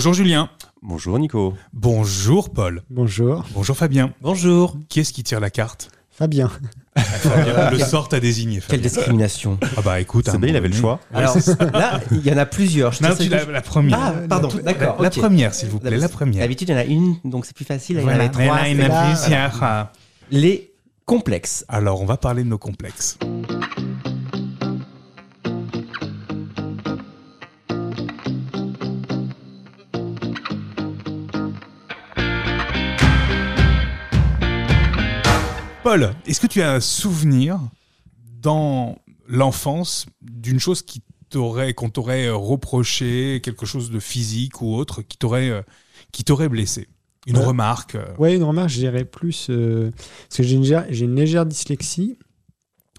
Bonjour 0.00 0.14
Julien. 0.14 0.48
Bonjour 0.80 1.18
Nico. 1.18 1.52
Bonjour 1.74 2.48
Paul. 2.48 2.82
Bonjour. 2.88 3.44
Bonjour 3.52 3.76
Fabien. 3.76 4.14
Bonjour. 4.22 4.74
Qui 4.88 5.00
est-ce 5.00 5.12
qui 5.12 5.22
tire 5.22 5.40
la 5.40 5.50
carte 5.50 5.90
Fabien. 6.10 6.50
Fabien. 6.96 7.68
Le 7.72 7.78
sort 7.80 8.08
t'a 8.08 8.18
désigné. 8.18 8.62
Quelle 8.66 8.80
discrimination. 8.80 9.58
Ah 9.76 9.82
bah 9.84 10.00
écoute, 10.00 10.26
à 10.30 10.38
bien, 10.38 10.48
il 10.48 10.56
avait 10.56 10.68
le 10.68 10.74
choix. 10.74 11.00
Alors 11.12 11.36
là, 11.74 12.00
il 12.12 12.26
y 12.26 12.32
en 12.32 12.38
a 12.38 12.46
plusieurs. 12.46 12.92
Je 12.94 13.02
Non, 13.02 13.10
t'essaie 13.10 13.24
tu 13.24 13.28
de- 13.28 13.34
la, 13.34 13.44
la 13.44 13.60
première. 13.60 13.98
Ah, 14.00 14.12
pardon, 14.26 14.48
La 14.48 14.54
toute- 14.54 14.62
d'accord, 14.64 15.02
La, 15.02 15.10
première, 15.10 15.52
s'il 15.52 15.68
vous 15.68 15.80
plaît, 15.80 15.94
la 15.98 16.08
première. 16.08 16.40
D'habitude, 16.44 16.70
il 16.70 16.72
y 16.72 16.74
en 16.74 16.78
a 16.78 16.84
une, 16.84 17.16
donc 17.26 17.44
c'est 17.44 17.54
plus 17.54 17.66
facile. 17.66 17.96
Là, 17.98 18.02
Voilà, 18.02 18.24
Il 18.24 18.24
y 18.24 18.24
en 18.24 18.40
là, 18.40 18.46
trois. 18.56 18.68
il 18.68 18.80
y 18.80 18.82
en 18.82 18.90
a 18.90 19.14
plusieurs. 19.20 19.88
Les 20.30 20.72
complexes. 21.04 21.66
Alors, 21.68 22.00
on 22.00 22.06
va 22.06 22.16
parler 22.16 22.42
de 22.42 22.48
nos 22.48 22.56
complexes. 22.58 23.18
Paul, 35.90 36.14
est-ce 36.24 36.38
que 36.38 36.46
tu 36.46 36.62
as 36.62 36.70
un 36.72 36.78
souvenir 36.78 37.58
dans 38.40 38.96
l'enfance 39.26 40.06
d'une 40.22 40.60
chose 40.60 40.82
qui 40.82 41.02
t'aurait, 41.30 41.74
qu'on 41.74 41.90
t'aurait 41.90 42.26
euh, 42.26 42.36
reproché, 42.36 43.40
quelque 43.42 43.66
chose 43.66 43.90
de 43.90 43.98
physique 43.98 44.62
ou 44.62 44.72
autre, 44.76 45.02
qui 45.02 45.16
t'aurait, 45.18 45.50
euh, 45.50 45.62
qui 46.12 46.22
t'aurait 46.22 46.48
blessé? 46.48 46.86
Une 47.26 47.38
Ouais. 47.38 47.44
remarque 47.44 47.96
euh, 47.96 48.04
Ouais, 48.20 48.36
une 48.36 48.44
remarque, 48.44 48.68
je 48.68 48.78
dirais 48.78 49.04
plus. 49.04 49.48
euh, 49.50 49.90
parce 50.28 50.36
que 50.36 50.42
j'ai 50.44 50.54
une, 50.54 50.84
j'ai 50.90 51.04
une 51.06 51.16
légère 51.16 51.44
dyslexie. 51.44 52.16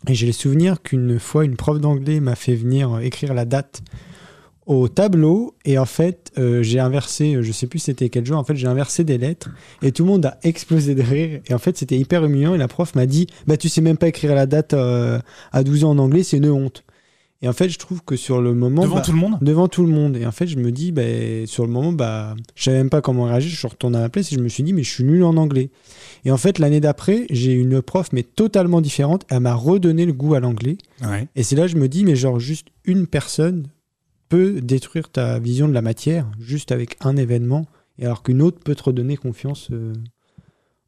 Et 0.09 0.13
j'ai 0.13 0.27
le 0.27 0.33
souvenir 0.33 0.81
qu'une 0.81 1.17
fois, 1.17 1.45
une 1.45 1.55
prof 1.55 1.79
d'anglais 1.79 2.19
m'a 2.19 2.35
fait 2.35 2.55
venir 2.55 2.99
écrire 2.99 3.33
la 3.33 3.45
date 3.45 3.83
au 4.71 4.87
tableau. 4.87 5.53
Et 5.65 5.77
en 5.77 5.85
fait, 5.85 6.31
euh, 6.37 6.63
j'ai 6.63 6.79
inversé, 6.79 7.35
euh, 7.35 7.41
je 7.41 7.51
sais 7.51 7.67
plus 7.67 7.79
c'était 7.79 8.09
quel 8.09 8.25
jour, 8.25 8.37
en 8.37 8.43
fait, 8.43 8.55
j'ai 8.55 8.67
inversé 8.67 9.03
des 9.03 9.17
lettres. 9.17 9.49
Et 9.81 9.91
tout 9.91 10.03
le 10.03 10.09
monde 10.11 10.25
a 10.25 10.37
explosé 10.43 10.95
de 10.95 11.01
rire. 11.01 11.41
Et 11.47 11.53
en 11.53 11.59
fait, 11.59 11.77
c'était 11.77 11.97
hyper 11.97 12.23
humiliant. 12.23 12.55
Et 12.55 12.57
la 12.57 12.67
prof 12.67 12.95
m'a 12.95 13.05
dit 13.05 13.27
Bah, 13.47 13.57
tu 13.57 13.69
sais 13.69 13.81
même 13.81 13.97
pas 13.97 14.07
écrire 14.07 14.33
la 14.33 14.45
date 14.45 14.73
euh, 14.73 15.19
à 15.51 15.63
12 15.63 15.83
ans 15.83 15.91
en 15.91 15.97
anglais, 15.97 16.23
c'est 16.23 16.37
une 16.37 16.49
honte. 16.49 16.83
Et 17.43 17.47
en 17.47 17.53
fait, 17.53 17.69
je 17.69 17.79
trouve 17.79 18.03
que 18.03 18.15
sur 18.15 18.39
le 18.39 18.53
moment. 18.53 18.83
devant 18.83 18.95
bah, 18.95 19.01
tout 19.01 19.11
le 19.11 19.17
monde? 19.17 19.37
devant 19.41 19.67
tout 19.67 19.81
le 19.81 19.91
monde. 19.91 20.15
Et 20.15 20.25
en 20.27 20.31
fait, 20.31 20.45
je 20.45 20.57
me 20.57 20.71
dis, 20.71 20.91
bah, 20.91 21.01
sur 21.47 21.65
le 21.65 21.71
moment, 21.71 21.91
bah, 21.91 22.35
je 22.55 22.63
savais 22.63 22.77
même 22.77 22.91
pas 22.91 23.01
comment 23.01 23.25
réagir. 23.25 23.49
Je 23.51 23.57
suis 23.57 23.67
retourné 23.67 23.97
à 23.97 24.01
la 24.01 24.09
place 24.09 24.31
et 24.31 24.35
je 24.35 24.39
me 24.39 24.47
suis 24.47 24.63
dit, 24.63 24.73
mais 24.73 24.83
je 24.83 24.91
suis 24.91 25.03
nul 25.03 25.23
en 25.23 25.35
anglais. 25.37 25.69
Et 26.23 26.31
en 26.31 26.37
fait, 26.37 26.59
l'année 26.59 26.79
d'après, 26.79 27.25
j'ai 27.31 27.53
eu 27.53 27.61
une 27.61 27.81
prof, 27.81 28.09
mais 28.13 28.23
totalement 28.23 28.79
différente. 28.79 29.25
Elle 29.29 29.39
m'a 29.39 29.55
redonné 29.55 30.05
le 30.05 30.13
goût 30.13 30.35
à 30.35 30.39
l'anglais. 30.39 30.77
Ouais. 31.01 31.27
Et 31.35 31.41
c'est 31.41 31.55
là 31.55 31.63
que 31.63 31.71
je 31.71 31.77
me 31.77 31.89
dis, 31.89 32.05
mais 32.05 32.15
genre, 32.15 32.39
juste 32.39 32.67
une 32.85 33.07
personne 33.07 33.65
peut 34.31 34.61
détruire 34.61 35.09
ta 35.09 35.39
vision 35.39 35.67
de 35.67 35.73
la 35.73 35.81
matière, 35.81 36.25
juste 36.39 36.71
avec 36.71 36.95
un 37.01 37.17
événement, 37.17 37.67
et 37.99 38.05
alors 38.05 38.23
qu'une 38.23 38.41
autre 38.41 38.59
peut 38.63 38.75
te 38.75 38.83
redonner 38.83 39.17
confiance 39.17 39.67
euh, 39.71 39.93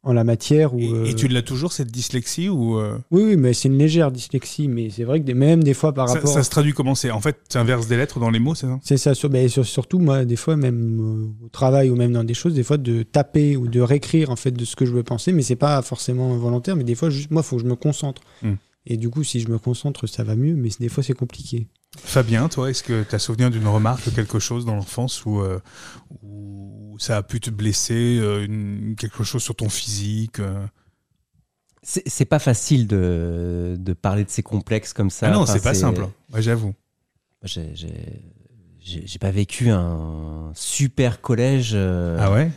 en 0.02 0.12
la 0.14 0.24
matière. 0.24 0.74
Ou, 0.74 0.80
Et, 0.80 0.92
euh, 0.92 1.04
et 1.04 1.14
tu 1.14 1.28
l'as 1.28 1.42
toujours 1.42 1.72
cette 1.72 1.90
dyslexie 1.90 2.48
ou 2.48 2.78
euh, 2.78 2.98
Oui, 3.10 3.22
oui, 3.26 3.36
mais 3.36 3.52
c'est 3.52 3.68
une 3.68 3.76
légère 3.78 4.10
dyslexie. 4.10 4.68
Mais 4.68 4.88
c'est 4.90 5.04
vrai 5.04 5.20
que 5.20 5.24
des- 5.26 5.34
même 5.34 5.62
des 5.62 5.74
fois, 5.74 5.92
par 5.92 6.08
ça, 6.08 6.14
rapport. 6.14 6.30
ça 6.30 6.42
se 6.42 6.50
traduit 6.50 6.72
comment? 6.72 6.94
C'est 6.94 7.10
En 7.10 7.20
fait, 7.20 7.36
tu 7.50 7.56
inverses 7.58 7.86
des 7.86 7.96
lettres 7.96 8.18
dans 8.18 8.30
les 8.30 8.38
mots, 8.40 8.54
c'est 8.54 8.66
ça? 8.66 8.78
C'est 8.82 8.96
ça, 8.96 9.14
sur, 9.14 9.28
ben, 9.30 9.48
sur- 9.48 9.64
surtout 9.66 9.98
moi, 9.98 10.24
des 10.24 10.36
fois, 10.36 10.56
même 10.56 11.00
euh, 11.00 11.44
au 11.46 11.48
travail 11.48 11.90
ou 11.90 11.96
même 11.96 12.12
dans 12.12 12.24
des 12.24 12.34
choses, 12.34 12.54
des 12.54 12.64
fois 12.64 12.78
de 12.78 13.02
taper 13.02 13.56
ou 13.56 13.68
de 13.68 13.80
réécrire 13.80 14.30
en 14.30 14.36
fait 14.36 14.50
de 14.52 14.64
ce 14.64 14.74
que 14.76 14.84
je 14.86 14.92
veux 14.92 15.02
penser, 15.04 15.32
mais 15.32 15.42
c'est 15.42 15.56
pas 15.56 15.80
forcément 15.82 16.34
volontaire, 16.36 16.76
mais 16.76 16.84
des 16.84 16.94
fois, 16.94 17.08
juste 17.10 17.30
moi, 17.30 17.42
il 17.44 17.48
faut 17.48 17.56
que 17.56 17.62
je 17.62 17.68
me 17.68 17.76
concentre. 17.76 18.22
Hmm. 18.42 18.54
Et 18.86 18.96
du 18.98 19.08
coup, 19.08 19.22
si 19.24 19.40
je 19.40 19.48
me 19.48 19.58
concentre, 19.58 20.06
ça 20.06 20.24
va 20.24 20.34
mieux, 20.36 20.54
mais 20.54 20.68
des 20.80 20.88
fois, 20.90 21.02
c'est 21.02 21.14
compliqué. 21.14 21.68
Fabien, 21.98 22.48
toi, 22.48 22.70
est-ce 22.70 22.82
que 22.82 23.02
tu 23.02 23.14
as 23.14 23.18
souvenir 23.18 23.50
d'une 23.50 23.66
remarque, 23.66 24.12
quelque 24.14 24.38
chose 24.38 24.64
dans 24.64 24.74
l'enfance 24.74 25.24
où, 25.24 25.40
euh, 25.40 25.60
où 26.22 26.96
ça 26.98 27.16
a 27.16 27.22
pu 27.22 27.40
te 27.40 27.50
blesser, 27.50 28.18
euh, 28.20 28.44
une- 28.44 28.94
quelque 28.96 29.24
chose 29.24 29.42
sur 29.42 29.54
ton 29.54 29.68
physique 29.68 30.40
euh? 30.40 30.66
C'est 31.82 32.24
pas 32.24 32.38
facile 32.38 32.86
de, 32.86 33.76
de 33.78 33.92
parler 33.92 34.24
de 34.24 34.30
ces 34.30 34.42
complexes 34.42 34.94
comme 34.94 35.10
ça. 35.10 35.26
Ah 35.28 35.30
non, 35.32 35.40
Enfin, 35.42 35.52
c'est 35.52 35.62
pas 35.62 35.74
simple. 35.74 36.08
Ouais, 36.32 36.40
J'avoue. 36.40 36.72
J'ai- 37.42 39.18
pas 39.20 39.30
vécu 39.30 39.68
un 39.68 40.50
super 40.54 41.20
collège. 41.20 41.72
euh, 41.74 42.16
Ah 42.18 42.32
ouais? 42.32 42.50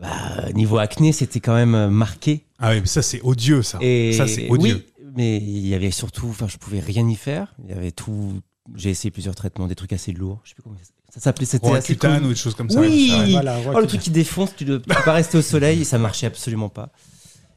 bah, 0.00 0.50
niveau 0.52 0.78
acné, 0.78 1.12
c'était 1.12 1.38
quand 1.38 1.54
même 1.54 1.90
marqué. 1.90 2.44
Ah 2.58 2.70
oui, 2.70 2.80
mais 2.80 2.86
ça, 2.86 3.02
c'est 3.02 3.20
odieux, 3.22 3.62
ça. 3.62 3.78
Et 3.82 4.14
Ça, 4.14 4.26
c'est 4.26 4.48
odieux. 4.48 4.84
Oui, 4.98 5.04
mais 5.16 5.36
il 5.36 5.66
y 5.68 5.74
avait 5.74 5.92
surtout, 5.92 6.26
enfin, 6.28 6.48
je 6.48 6.56
pouvais 6.56 6.80
rien 6.80 7.08
y 7.08 7.14
faire. 7.14 7.54
Il 7.62 7.70
y 7.70 7.72
avait 7.72 7.92
tout. 7.92 8.40
J'ai 8.76 8.90
essayé 8.90 9.10
plusieurs 9.10 9.34
traitements, 9.34 9.66
des 9.66 9.74
trucs 9.74 9.92
assez 9.92 10.12
lourds. 10.12 10.40
Je 10.44 10.50
sais 10.50 10.54
plus 10.54 10.62
comment 10.62 10.76
ça, 11.12 11.20
s'appelait. 11.20 11.46
C'était 11.46 11.66
assez 11.66 11.72
Roaccutane 11.94 12.14
connu. 12.18 12.26
ou 12.26 12.28
des 12.30 12.36
choses 12.36 12.54
comme 12.54 12.70
ça. 12.70 12.80
Oui. 12.80 13.08
ça, 13.10 13.18
ouais. 13.20 13.30
Voilà, 13.32 13.58
Oh, 13.74 13.80
le 13.80 13.86
truc 13.86 14.00
qui 14.00 14.10
défonce, 14.10 14.54
tu 14.56 14.64
ne 14.64 14.78
peux 14.78 14.94
pas 15.04 15.12
rester 15.12 15.38
au 15.38 15.42
soleil 15.42 15.80
et 15.80 15.84
ça 15.84 15.98
marchait 15.98 16.26
absolument 16.26 16.68
pas. 16.68 16.90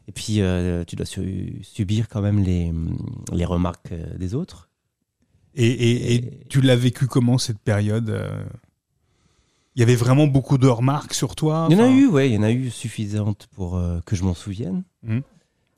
Et 0.07 0.11
puis, 0.11 0.41
euh, 0.41 0.83
tu 0.85 0.95
dois 0.95 1.05
su- 1.05 1.59
subir 1.63 2.09
quand 2.09 2.21
même 2.21 2.39
les, 2.43 2.71
les 3.31 3.45
remarques 3.45 3.91
euh, 3.91 4.17
des 4.17 4.33
autres. 4.35 4.69
Et, 5.55 5.67
et- 5.67 5.91
et 5.91 6.15
Et- 6.15 6.39
tu 6.49 6.61
l'as 6.61 6.75
vécu 6.75 7.07
comment 7.07 7.37
cette 7.37 7.59
période 7.59 8.09
euh? 8.09 8.43
Il 9.75 9.79
y 9.79 9.83
avait 9.83 9.95
vraiment 9.95 10.27
beaucoup 10.27 10.57
de 10.59 10.67
remarques 10.67 11.13
sur 11.15 11.35
toi? 11.35 11.67
Il 11.69 11.77
y 11.77 11.81
en 11.81 11.85
a 11.85 11.89
eu, 11.89 12.07
ouais, 12.07 12.29
il 12.29 12.33
y 12.35 12.37
en 12.37 12.43
a 12.43 12.51
eu 12.51 12.69
suffisantes 12.69 13.47
pour 13.55 13.75
euh, 13.77 13.99
que 14.05 14.15
je 14.15 14.23
m'en 14.23 14.33
souvienne. 14.35 14.83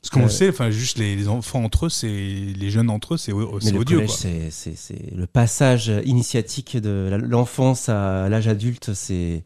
Parce 0.06 0.10
qu'on 0.12 0.20
le 0.20 0.26
Euh, 0.26 0.30
sait, 0.30 0.50
enfin, 0.50 0.70
juste 0.70 1.00
les, 1.00 1.16
les 1.16 1.28
enfants 1.28 1.64
entre 1.64 1.88
eux, 1.88 1.90
c'est 1.90 2.08
les 2.08 2.70
jeunes 2.70 2.92
entre 2.92 3.16
eux, 3.16 3.18
c'est 3.18 3.32
odieux. 3.34 4.06
c'est- 4.08 5.16
le 5.16 5.26
passage 5.26 5.92
initiatique 6.06 6.78
de 6.78 7.18
l'enfance 7.24 7.90
à 7.90 8.30
l'âge 8.30 8.48
adulte, 8.48 8.94
c'est 8.94 9.44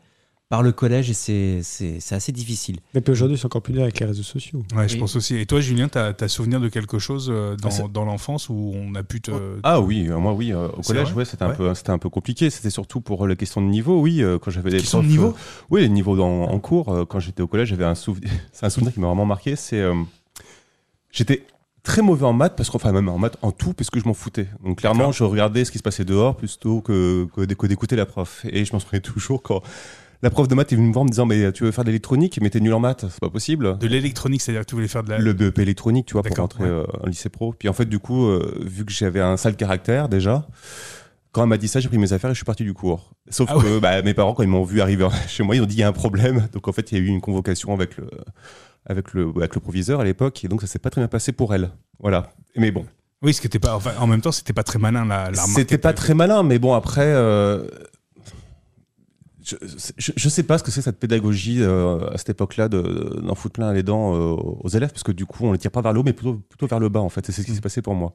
par 0.50 0.62
le 0.64 0.72
collège 0.74 1.10
et 1.12 1.62
c'est 1.64 2.02
assez 2.12 2.32
difficile. 2.34 2.80
Mais 2.94 3.00
puis 3.02 3.12
aujourd'hui, 3.14 3.38
c'est 3.38 3.46
encore 3.46 3.62
plus 3.62 3.72
dur 3.72 3.84
avec 3.84 4.00
les 4.02 4.06
réseaux 4.08 4.24
sociaux. 4.24 4.64
Ouais, 4.76 4.88
je 4.90 4.96
Oui. 4.96 5.00
pense 5.00 5.16
aussi. 5.16 5.36
Et 5.38 5.46
toi, 5.46 5.62
Julien, 5.62 5.88
t'as 5.88 6.12
as 6.20 6.28
souvenir 6.28 6.60
de 6.60 6.68
quelque 6.70 6.98
chose 7.00 7.30
euh, 7.32 7.56
dans, 7.56 7.70
Ah, 7.70 7.88
dans 7.88 8.04
l'enfance 8.04 8.50
où 8.50 8.74
on 8.76 8.96
a 8.96 9.04
pu 9.04 9.22
te. 9.22 9.32
Ah 9.64 9.80
oui, 9.80 10.08
euh, 10.10 10.18
moi 10.18 10.34
oui, 10.34 10.52
au 10.54 10.82
collège, 10.82 11.14
ouais, 11.14 11.24
c'était 11.24 11.44
un 11.44 11.50
Ouais. 11.50 11.56
peu, 11.56 11.74
c'était 11.76 11.92
un 11.92 12.00
peu 12.00 12.10
compliqué. 12.10 12.50
C'était 12.50 12.72
surtout 12.72 13.00
pour 13.00 13.28
la 13.28 13.36
question 13.38 13.62
de 13.62 13.68
niveau, 13.68 14.02
oui, 14.02 14.24
quand 14.42 14.52
j'avais 14.52 14.72
des 14.72 14.80
Question 14.80 15.04
de 15.04 15.08
niveau 15.08 15.28
euh, 15.28 15.34
oui, 15.70 15.82
les 15.82 15.90
niveaux 15.90 16.20
en 16.20 16.60
cours. 16.60 17.06
quand 17.08 17.20
j'étais 17.22 17.44
au 17.44 17.48
collège, 17.48 17.70
j'avais 17.70 17.86
un 17.86 17.96
souvenir, 17.96 18.30
c'est 18.52 18.66
un 18.66 18.70
souvenir 18.70 18.92
qui 18.94 19.00
m'a 19.00 19.08
vraiment 19.08 19.26
marqué. 19.28 19.56
C'est, 19.56 19.80
euh, 19.80 19.94
j'étais 21.12 21.46
très 21.84 22.02
mauvais 22.02 22.26
en 22.26 22.34
maths 22.34 22.56
parce 22.56 22.70
qu'enfin 22.70 22.92
même 22.92 23.10
en 23.10 23.18
maths 23.18 23.38
en 23.42 23.52
tout 23.52 23.74
parce 23.74 23.90
que 23.90 24.00
je 24.00 24.06
m'en 24.06 24.14
foutais. 24.14 24.48
Donc 24.64 24.80
clairement, 24.80 25.12
je 25.12 25.24
regardais 25.24 25.66
ce 25.66 25.72
qui 25.72 25.78
se 25.78 25.84
passait 25.84 26.06
dehors 26.06 26.36
plutôt 26.36 26.82
que 26.82 27.28
que, 27.36 27.42
d'é- 27.46 27.56
que 27.56 27.68
d'écouter 27.68 27.96
la 27.96 28.06
prof. 28.06 28.46
Et 28.50 28.66
je 28.66 28.74
m'en 28.74 28.80
souviens 28.80 29.00
toujours 29.00 29.42
quand. 29.42 29.62
La 30.22 30.30
prof 30.30 30.50
de 30.50 30.54
maths 30.56 30.74
est 30.74 30.76
venue 30.76 30.90
me 30.90 30.94
voir 30.94 31.04
en 31.04 31.06
me 31.06 31.10
disant 31.12 31.26
mais 31.26 31.50
tu 31.54 31.64
veux 31.64 31.72
faire 31.72 31.86
de 31.86 31.90
l'électronique? 31.90 32.38
Mais 32.42 32.50
t'es 32.50 32.60
nul 32.60 32.74
en 32.74 32.80
maths 32.82 33.06
c'est 33.10 33.22
pas 33.22 33.30
possible 33.30 33.78
De 33.78 33.88
l'électronique, 33.88 34.42
c'est-à-dire 34.42 34.64
que 34.64 34.68
tu 34.68 34.76
voulais 34.76 34.90
faire 34.90 35.04
de 35.04 35.10
la. 35.12 35.18
le 35.18 35.32
BEP 35.32 35.60
électronique, 35.60 36.08
tu 36.08 36.14
vois, 36.14 36.24
pour 36.24 36.36
rentrer 36.36 36.66
ouais. 36.66 36.70
euh, 36.70 36.84
en 37.02 37.08
lycée 37.08 37.30
pro. 37.30 37.54
Puis 37.58 37.70
en 37.70 37.74
fait, 37.74 37.86
du 37.86 38.00
coup, 38.00 38.26
euh, 38.28 38.60
vu 38.66 38.84
que 38.84 38.92
j'avais 38.92 39.22
un 39.22 39.38
sale 39.38 39.56
caractère 39.56 40.10
déjà, 40.10 40.46
quand 41.32 41.44
elle 41.44 41.48
m'a 41.48 41.58
dit 41.58 41.70
ça, 41.70 41.80
j'ai 41.80 41.88
pris 41.88 41.98
mes 41.98 42.12
affaires 42.12 42.32
et 42.32 42.34
je 42.34 42.40
suis 42.40 42.46
parti 42.46 42.64
du 42.66 42.74
cours. 42.74 43.12
Sauf 43.30 43.50
Ah 43.50 43.56
que 43.62 43.80
bah, 43.80 44.02
mes 44.02 44.14
parents, 44.14 44.34
quand 44.34 44.44
ils 44.44 44.50
m'ont 44.50 44.64
vu 44.66 44.82
arriver 44.82 45.08
chez 45.30 45.44
moi, 45.44 45.56
ils 45.56 45.62
ont 45.62 45.66
dit 45.66 45.76
il 45.78 45.80
y 45.80 45.84
a 45.84 45.88
un 45.88 45.94
problème. 45.94 46.50
Donc 46.52 46.68
en 46.68 46.74
fait, 46.74 46.92
il 46.92 46.98
y 46.98 47.02
a 47.02 47.04
eu 47.04 47.08
une 47.08 47.22
convocation 47.22 47.74
avec 47.74 47.96
le, 47.96 48.10
avec 48.90 49.14
le, 49.14 49.32
avec 49.38 49.56
le 49.56 49.62
proviseur 49.62 50.02
à 50.02 50.04
l'époque, 50.04 50.44
et 50.44 50.48
donc 50.50 50.62
ça 50.62 50.68
s'est 50.68 50.80
pas 50.80 50.90
très 50.90 51.00
bien 51.02 51.08
passé 51.08 51.32
pour 51.32 51.54
elle. 51.54 51.70
Voilà. 52.00 52.32
Mais 52.58 52.72
bon, 52.72 52.86
Oui, 53.22 53.34
ce 53.34 53.40
qui 53.42 53.48
était 53.48 53.60
pas. 53.60 53.76
Enfin, 53.76 53.92
en 54.00 54.08
même 54.08 54.22
temps, 54.22 54.32
c'était 54.34 54.54
pas 54.54 54.64
très 54.64 54.80
malin 54.80 55.06
la, 55.06 55.30
la 55.32 55.42
c'était 55.44 55.78
pas 55.78 55.94
très 55.94 56.14
malin, 56.14 56.44
mais 56.44 56.60
bon, 56.60 56.74
après. 56.74 57.06
euh, 57.06 57.68
je, 59.42 59.56
je, 59.98 60.12
je 60.16 60.30
sais 60.30 60.44
pas 60.44 60.58
ce 60.58 60.64
que 60.64 60.70
c'est 60.72 60.82
cette 60.82 61.00
pédagogie 61.00 61.62
euh, 61.62 62.10
à 62.12 62.18
cette 62.18 62.30
époque-là 62.30 62.68
de- 62.70 63.20
d'en 63.24 63.36
foutre 63.36 63.54
plein 63.54 63.74
les 63.74 63.84
dents 63.84 64.14
euh, 64.14 64.36
aux 64.36 64.68
élèves 64.70 64.92
parce 64.92 65.02
que 65.04 65.12
du 65.14 65.26
coup 65.26 65.46
on 65.46 65.54
les 65.54 65.58
tire 65.58 65.72
pas 65.72 65.82
vers 65.82 65.94
le 65.94 66.02
haut 66.02 66.04
mais 66.04 66.14
plutôt 66.14 66.36
plutôt 66.50 66.68
vers 66.68 66.80
le 66.80 66.90
bas 66.90 67.00
en 67.00 67.10
fait 67.10 67.28
et 67.28 67.32
c'est 67.32 67.42
ce 67.42 67.46
qui 67.48 67.54
Mm. 67.54 67.56
s'est 67.56 67.62
passé 67.62 67.82
pour 67.82 67.96
moi. 67.96 68.14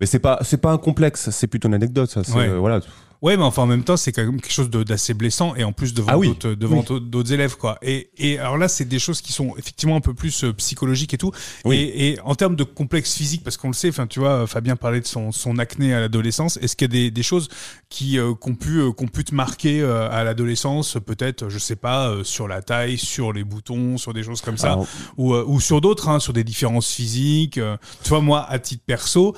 Mais 0.00 0.06
c'est 0.06 0.18
pas 0.18 0.38
c'est 0.42 0.56
pas 0.60 0.72
un 0.72 0.78
complexe, 0.78 1.30
c'est 1.30 1.46
plutôt 1.46 1.68
une 1.68 1.74
anecdote 1.74 2.10
ça. 2.10 2.20
Ouais. 2.36 2.48
euh, 2.48 2.58
voilà. 2.58 2.80
Ouais, 3.22 3.36
mais 3.36 3.42
enfin 3.42 3.64
en 3.64 3.66
même 3.66 3.84
temps, 3.84 3.98
c'est 3.98 4.12
quand 4.12 4.24
même 4.24 4.40
quelque 4.40 4.50
chose 4.50 4.70
d'assez 4.70 5.12
blessant 5.12 5.54
et 5.54 5.62
en 5.62 5.72
plus 5.72 5.92
devant 5.92 6.08
Ah 6.10 6.16
oui. 6.16 6.28
d'autres 6.28 6.54
devant 6.54 6.78
Oui. 6.88 7.00
d'autres- 7.02 7.32
élèves 7.34 7.54
quoi. 7.58 7.76
Et, 7.82 8.08
et 8.16 8.38
alors 8.38 8.56
là, 8.56 8.66
c'est 8.66 8.86
des 8.86 8.98
choses 8.98 9.20
qui 9.20 9.34
sont 9.34 9.54
effectivement 9.58 9.94
un 9.96 10.00
peu 10.00 10.14
plus 10.14 10.42
euh, 10.42 10.54
psychologiques 10.54 11.12
et 11.12 11.18
tout. 11.18 11.30
Oui. 11.66 11.76
Et, 11.76 12.12
et 12.12 12.20
en 12.22 12.34
termes 12.34 12.56
de 12.56 12.64
complexe 12.64 13.12
physique, 13.14 13.44
parce 13.44 13.58
qu'on 13.58 13.66
le 13.68 13.74
sait, 13.74 13.90
enfin 13.90 14.06
tu 14.06 14.20
vois, 14.20 14.46
Fabien 14.46 14.74
parlait 14.74 15.02
de 15.02 15.06
son, 15.06 15.32
son 15.32 15.58
acné 15.58 15.92
à 15.92 16.00
l'adolescence. 16.00 16.56
Est-ce 16.62 16.76
qu'il 16.76 16.86
y 16.86 16.90
a 16.90 16.96
des, 17.02 17.10
des 17.10 17.22
choses 17.22 17.48
qui 17.90 18.18
euh, 18.18 18.32
qu'ont 18.32 18.54
pu 18.54 18.78
euh, 18.78 18.90
pu 19.12 19.22
te 19.24 19.34
marquer 19.34 19.82
euh, 19.82 20.08
à 20.10 20.24
l'adolescence, 20.24 20.96
peut-être, 21.04 21.50
je 21.50 21.58
sais 21.58 21.76
pas, 21.76 22.14
sur 22.22 22.48
la 22.48 22.62
taille, 22.62 22.96
sur 22.96 23.34
les 23.34 23.44
boutons, 23.44 23.98
sur 23.98 24.14
des 24.14 24.22
choses 24.22 24.40
comme 24.40 24.56
ça, 24.56 24.72
Alors, 24.72 24.86
ou, 25.18 25.34
ou 25.34 25.60
sur 25.60 25.82
d'autres, 25.82 26.08
hein, 26.08 26.20
sur 26.20 26.32
des 26.32 26.42
différences 26.44 26.90
physiques. 26.90 27.60
tu 28.02 28.08
vois, 28.08 28.22
moi, 28.22 28.46
à 28.48 28.58
titre 28.58 28.82
perso, 28.86 29.36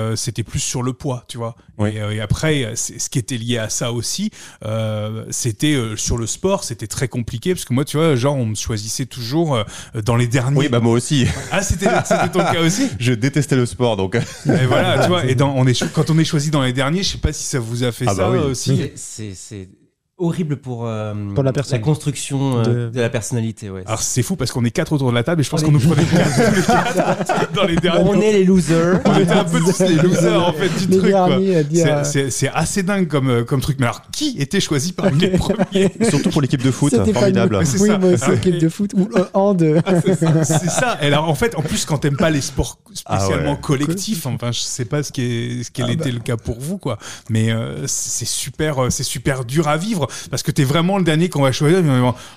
euh, 0.00 0.16
c'était 0.16 0.42
plus 0.42 0.58
sur 0.60 0.82
le 0.82 0.92
poids, 0.92 1.24
tu 1.28 1.38
vois. 1.38 1.54
Oui. 1.78 1.90
Et, 1.94 2.00
euh, 2.00 2.10
et 2.14 2.20
après, 2.20 2.72
ce 2.76 3.08
qui 3.08 3.18
était 3.18 3.36
lié 3.36 3.58
à 3.58 3.68
ça 3.68 3.92
aussi, 3.92 4.30
euh, 4.64 5.24
c'était 5.30 5.74
euh, 5.74 5.96
sur 5.96 6.16
le 6.18 6.26
sport, 6.26 6.64
c'était 6.64 6.86
très 6.86 7.08
compliqué 7.08 7.54
parce 7.54 7.64
que 7.64 7.72
moi, 7.74 7.84
tu 7.84 7.96
vois, 7.96 8.16
genre, 8.16 8.36
on 8.36 8.46
me 8.46 8.54
choisissait 8.54 9.06
toujours 9.06 9.54
euh, 9.56 9.64
dans 10.04 10.16
les 10.16 10.26
derniers. 10.26 10.58
oui, 10.58 10.68
bah 10.68 10.80
moi 10.80 10.92
aussi. 10.92 11.26
Ah, 11.52 11.62
c'était 11.62 11.86
c'était 12.04 12.28
ton 12.28 12.40
cas 12.40 12.60
aussi. 12.62 12.88
Je 13.00 13.12
détestais 13.12 13.56
le 13.56 13.66
sport 13.66 13.96
donc. 13.96 14.14
Et 14.14 14.66
voilà, 14.66 15.02
tu 15.02 15.08
vois. 15.08 15.24
Et 15.26 15.34
dans, 15.40 15.52
on 15.56 15.66
est 15.66 15.92
quand 15.92 16.10
on 16.10 16.18
est 16.18 16.24
choisi 16.24 16.50
dans 16.50 16.62
les 16.62 16.72
derniers, 16.72 17.02
je 17.02 17.10
sais 17.12 17.18
pas 17.18 17.32
si 17.32 17.44
ça 17.44 17.58
vous 17.58 17.82
a 17.84 17.92
fait 17.92 18.04
Ah 18.08 18.14
ça 18.14 18.22
bah 18.22 18.30
oui. 18.32 18.38
aussi. 18.38 18.90
C'est 18.94 19.68
horrible 20.20 20.56
pour, 20.56 20.86
euh, 20.86 21.14
Pour 21.34 21.42
la 21.44 21.52
construction 21.82 22.58
euh, 22.60 22.90
De- 22.90 23.00
la 23.00 23.08
personnalité. 23.10 23.70
Ouais. 23.70 23.82
Alors 23.86 24.02
c'est 24.02 24.22
fou 24.22 24.36
parce 24.36 24.52
qu'on 24.52 24.64
est 24.64 24.70
quatre 24.70 24.92
autour 24.92 25.10
de 25.10 25.14
la 25.14 25.22
table 25.22 25.40
et 25.40 25.44
je 25.44 25.50
pense 25.50 25.62
On 25.62 25.66
qu'on 25.66 25.72
nous 25.72 25.80
prenait 25.80 26.04
quatre, 26.10 26.50
tous 26.50 26.56
les 26.56 26.62
quatre 26.62 27.52
dans 27.54 27.64
les 27.64 27.76
derniers. 27.76 28.04
on 28.10 28.20
est 28.20 28.32
les 28.32 28.44
losers. 28.44 29.00
On 29.04 29.18
était 29.18 29.32
un 29.32 29.44
peu 29.44 29.60
tous 29.60 29.80
les 29.80 29.96
losers 29.96 30.46
en 30.48 30.52
fait 30.52 30.68
du 30.68 30.86
Les 30.86 30.98
truc. 30.98 31.68
dire. 31.68 32.04
C'est- 32.06 32.24
euh, 32.24 32.30
C'est 32.30 32.48
assez 32.48 32.82
dingue 32.82 33.08
comme, 33.08 33.44
comme 33.44 33.60
truc. 33.60 33.78
Mais 33.80 33.86
alors, 33.86 34.02
qui 34.12 34.36
était 34.38 34.60
choisi 34.60 34.92
parmi 34.92 35.18
les 35.20 35.28
premiers? 35.38 35.92
Surtout 36.08 36.30
pour 36.30 36.42
l'équipe 36.42 36.62
de 36.62 36.70
foot, 36.70 36.94
pas 36.96 37.04
formidable. 37.04 37.56
une- 37.56 37.64
C'est 37.64 37.80
Oui, 37.80 37.88
ça. 37.88 37.98
moi 37.98 38.10
aussi, 38.12 38.24
Ah, 38.26 38.34
équipe 38.34 38.58
de 38.58 38.68
foot 38.68 38.92
ou 38.94 39.08
euh, 39.16 39.24
hand. 39.34 39.64
C'est 40.44 40.70
ça. 40.70 40.98
Et 41.02 41.06
alors, 41.06 41.28
en 41.28 41.34
fait, 41.34 41.54
en 41.56 41.62
plus, 41.62 41.84
quand 41.84 41.98
t'aimes 41.98 42.16
pas 42.16 42.30
les 42.30 42.40
sports 42.40 42.78
spécialement 42.92 43.52
Ah 43.52 43.52
ouais. 43.52 43.58
collectifs, 43.60 44.26
enfin, 44.26 44.52
je 44.52 44.60
sais 44.60 44.84
pas 44.84 45.02
ce 45.02 45.12
qui 45.12 45.22
est, 45.22 45.62
ce 45.64 45.70
Ah 45.82 45.90
était 45.90 46.10
bah. 46.10 46.10
le 46.14 46.20
cas 46.20 46.36
pour 46.36 46.58
vous, 46.60 46.78
quoi. 46.78 46.98
Mais 47.28 47.50
euh, 47.52 47.86
c'est 47.86 48.26
super, 48.26 48.86
c'est 48.90 49.02
super 49.02 49.44
dur 49.44 49.68
à 49.68 49.76
vivre 49.76 50.06
parce 50.30 50.42
que 50.42 50.50
t'es 50.50 50.64
vraiment 50.64 50.98
le 50.98 51.04
dernier 51.04 51.28
qu'on 51.28 51.42
va 51.42 51.52
choisir. 51.52 51.82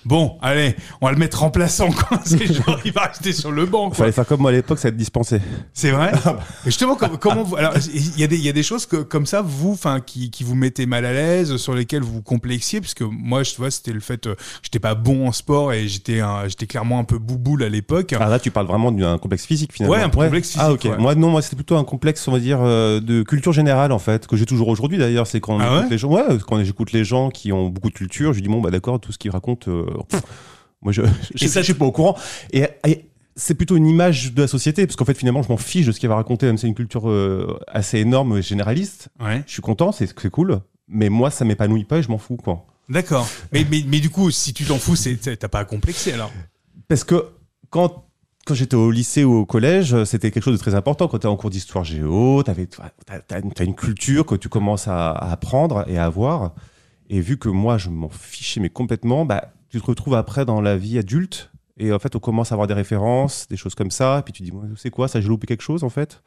Bon, 0.05 0.37
allez, 0.41 0.75
on 1.01 1.05
va 1.07 1.11
le 1.11 1.17
mettre 1.17 1.39
remplaçant, 1.39 1.91
quoi. 1.91 2.19
C'est 2.25 2.45
genre, 2.53 2.79
il 2.85 2.91
va 2.91 3.03
rester 3.05 3.33
sur 3.33 3.51
le 3.51 3.65
banc, 3.65 3.87
quoi. 3.89 3.97
Fallait 3.97 4.11
faire 4.11 4.25
comme 4.25 4.41
moi 4.41 4.49
à 4.51 4.53
l'époque, 4.53 4.79
ça 4.79 4.87
va 4.87 4.89
être 4.89 4.97
dispensé. 4.97 5.39
C'est 5.73 5.91
vrai. 5.91 6.11
Et 6.65 6.65
justement, 6.65 6.95
com- 6.95 7.17
comment 7.19 7.43
vous, 7.43 7.55
alors, 7.55 7.73
il 7.93 8.19
y 8.19 8.23
a 8.23 8.27
des, 8.27 8.37
il 8.37 8.43
y 8.45 8.49
a 8.49 8.53
des 8.53 8.63
choses 8.63 8.85
que, 8.85 8.97
comme 8.97 9.25
ça, 9.25 9.41
vous, 9.41 9.71
enfin, 9.73 9.99
qui, 9.99 10.31
qui 10.31 10.43
vous 10.43 10.55
mettaient 10.55 10.85
mal 10.85 11.05
à 11.05 11.13
l'aise, 11.13 11.57
sur 11.57 11.73
lesquelles 11.73 12.01
vous 12.03 12.13
vous 12.13 12.21
complexiez, 12.21 12.81
parce 12.81 12.93
que 12.93 13.03
moi, 13.03 13.43
je 13.43 13.55
vois, 13.55 13.71
c'était 13.71 13.91
le 13.93 13.99
fait, 13.99 14.27
euh, 14.27 14.35
j'étais 14.61 14.79
pas 14.79 14.95
bon 14.95 15.27
en 15.27 15.31
sport 15.31 15.73
et 15.73 15.87
j'étais, 15.87 16.21
j'étais 16.47 16.65
clairement 16.67 16.99
un 16.99 17.03
peu 17.03 17.17
bouboule 17.17 17.63
à 17.63 17.69
l'époque. 17.69 18.13
Ah 18.19 18.27
là, 18.29 18.39
tu 18.39 18.51
parles 18.51 18.67
vraiment 18.67 18.91
d'un 18.91 19.17
complexe 19.17 19.45
physique 19.45 19.71
finalement. 19.73 19.95
Ouais, 19.95 20.03
un 20.03 20.09
complexe 20.09 20.49
physique, 20.49 20.61
Ah 20.63 20.71
ok. 20.73 20.83
ouais. 20.85 20.97
Moi 20.97 21.15
non, 21.15 21.29
moi 21.29 21.41
c'était 21.41 21.55
plutôt 21.55 21.77
un 21.77 21.83
complexe, 21.83 22.27
on 22.27 22.31
va 22.31 22.39
dire, 22.39 22.59
euh, 22.61 22.99
de 22.99 23.23
culture 23.23 23.53
générale 23.53 23.91
en 23.91 23.99
fait, 23.99 24.27
que 24.27 24.35
j'ai 24.37 24.45
toujours 24.45 24.67
aujourd'hui 24.67 24.97
d'ailleurs. 24.97 25.27
C'est 25.27 25.39
quand 25.39 25.59
Ah 25.59 25.79
ouais? 25.81 25.89
les 25.89 25.97
gens, 25.97 26.09
ouais, 26.09 26.23
quand 26.47 26.63
j'écoute 26.63 26.91
les 26.91 27.03
gens 27.03 27.29
qui 27.29 27.51
ont 27.51 27.62
beaucoup 27.69 27.89
de 27.89 27.95
culture, 27.95 28.33
je 28.33 28.39
dis 28.39 28.50
bon 28.50 28.62
bah 28.62 28.71
d'accord, 28.71 29.00
tout 29.00 29.12
ce 29.12 29.18
qu'ils 29.18 29.31
racontent, 29.31 29.69
euh, 29.71 29.86
pff, 30.10 30.21
moi 30.81 30.92
je, 30.92 31.01
je, 31.36 31.45
Et 31.45 31.48
ça, 31.48 31.62
je 31.62 31.65
suis 31.65 31.74
pas 31.74 31.86
au 31.86 31.92
courant. 31.92 32.18
Et, 32.51 32.65
et 32.88 33.06
c'est 33.36 33.56
plutôt 33.56 33.75
une 33.75 33.88
image 33.88 34.33
de 34.33 34.42
la 34.42 34.48
société, 34.48 34.86
parce 34.86 34.95
qu'en 34.95 35.06
fait 35.06 35.18
finalement 35.18 35.44
je 35.44 35.50
m'en 35.50 35.57
fiche 35.57 35.86
de 35.86 35.92
ce 35.92 36.00
qu'il 36.00 36.10
va 36.10 36.15
raconter, 36.15 36.45
même 36.45 36.57
si 36.57 36.62
c'est 36.62 36.68
une 36.68 36.75
culture 36.75 37.10
euh, 37.10 37.60
assez 37.68 38.00
énorme, 38.00 38.42
généraliste. 38.42 39.10
Ouais. 39.19 39.44
Je 39.48 39.54
suis 39.54 39.62
content, 39.62 39.92
c'est 39.92 40.13
cool, 40.30 40.62
mais 40.88 41.10
moi 41.10 41.31
ça 41.31 41.45
m'épanouit 41.45 41.86
pas 41.86 42.00
et 42.00 42.04
je 42.04 42.10
m'en 42.10 42.18
fous 42.18 42.38
quoi. 42.38 42.65
D'accord. 42.89 43.27
Mais, 43.51 43.66
mais, 43.69 43.83
mais 43.88 44.00
du 44.00 44.09
coup, 44.09 44.30
si 44.31 44.54
tu 44.54 44.66
t'en 44.66 44.77
fous, 44.77 44.95
t'as 44.95 45.48
pas 45.48 45.59
à 45.59 45.66
complexer 45.66 46.12
alors. 46.12 46.31
Parce 46.88 47.04
que 47.04 47.30
quand, 47.69 48.06
quand 48.45 48.54
j'étais 48.54 48.75
au 48.75 48.92
lycée 48.92 49.24
ou 49.24 49.36
au 49.36 49.45
collège, 49.45 50.04
c'était 50.04 50.31
quelque 50.31 50.44
chose 50.44 50.57
de 50.57 50.59
très 50.59 50.75
important. 50.75 51.07
Quand 51.07 51.19
tu 51.19 51.27
es 51.27 51.30
en 51.30 51.38
cours 51.38 51.50
d'histoire 51.50 51.83
géo, 51.83 52.44
tu 52.44 52.51
as, 52.51 53.63
une 53.63 53.75
culture 53.75 54.25
que 54.25 54.36
tu 54.36 54.50
commences 54.50 54.88
à, 54.88 55.12
à 55.12 55.31
apprendre 55.31 55.86
et 55.88 55.98
à 55.98 56.06
avoir. 56.06 56.54
Et 57.13 57.21
vu 57.21 57.38
que 57.38 57.48
moi, 57.48 57.77
je 57.77 57.89
m'en 57.89 58.10
fichais 58.10 58.60
mais 58.60 58.71
complètement, 58.71 59.24
bah, 59.24 59.54
tu 59.69 59.80
te 59.80 59.86
retrouves 59.86 60.15
après 60.15 60.45
dans 60.45 60.62
la 60.62 60.77
vie 60.77 60.98
adulte. 60.98 61.51
Et 61.77 61.94
en 61.94 62.00
fait, 62.00 62.15
on 62.15 62.19
commence 62.19 62.51
à 62.51 62.56
avoir 62.56 62.68
des 62.68 62.74
références, 62.74 63.48
des 63.48 63.56
choses 63.56 63.75
comme 63.75 63.92
ça. 63.92 64.18
Et 64.19 64.24
puis 64.24 64.33
tu 64.33 64.42
dis, 64.42 64.51
c'est 64.77 64.89
quoi 64.89 65.07
ça? 65.07 65.21
J'ai 65.21 65.27
loupé 65.27 65.45
quelque 65.45 65.62
chose 65.62 65.83
en 65.83 65.89
fait? 65.89 66.24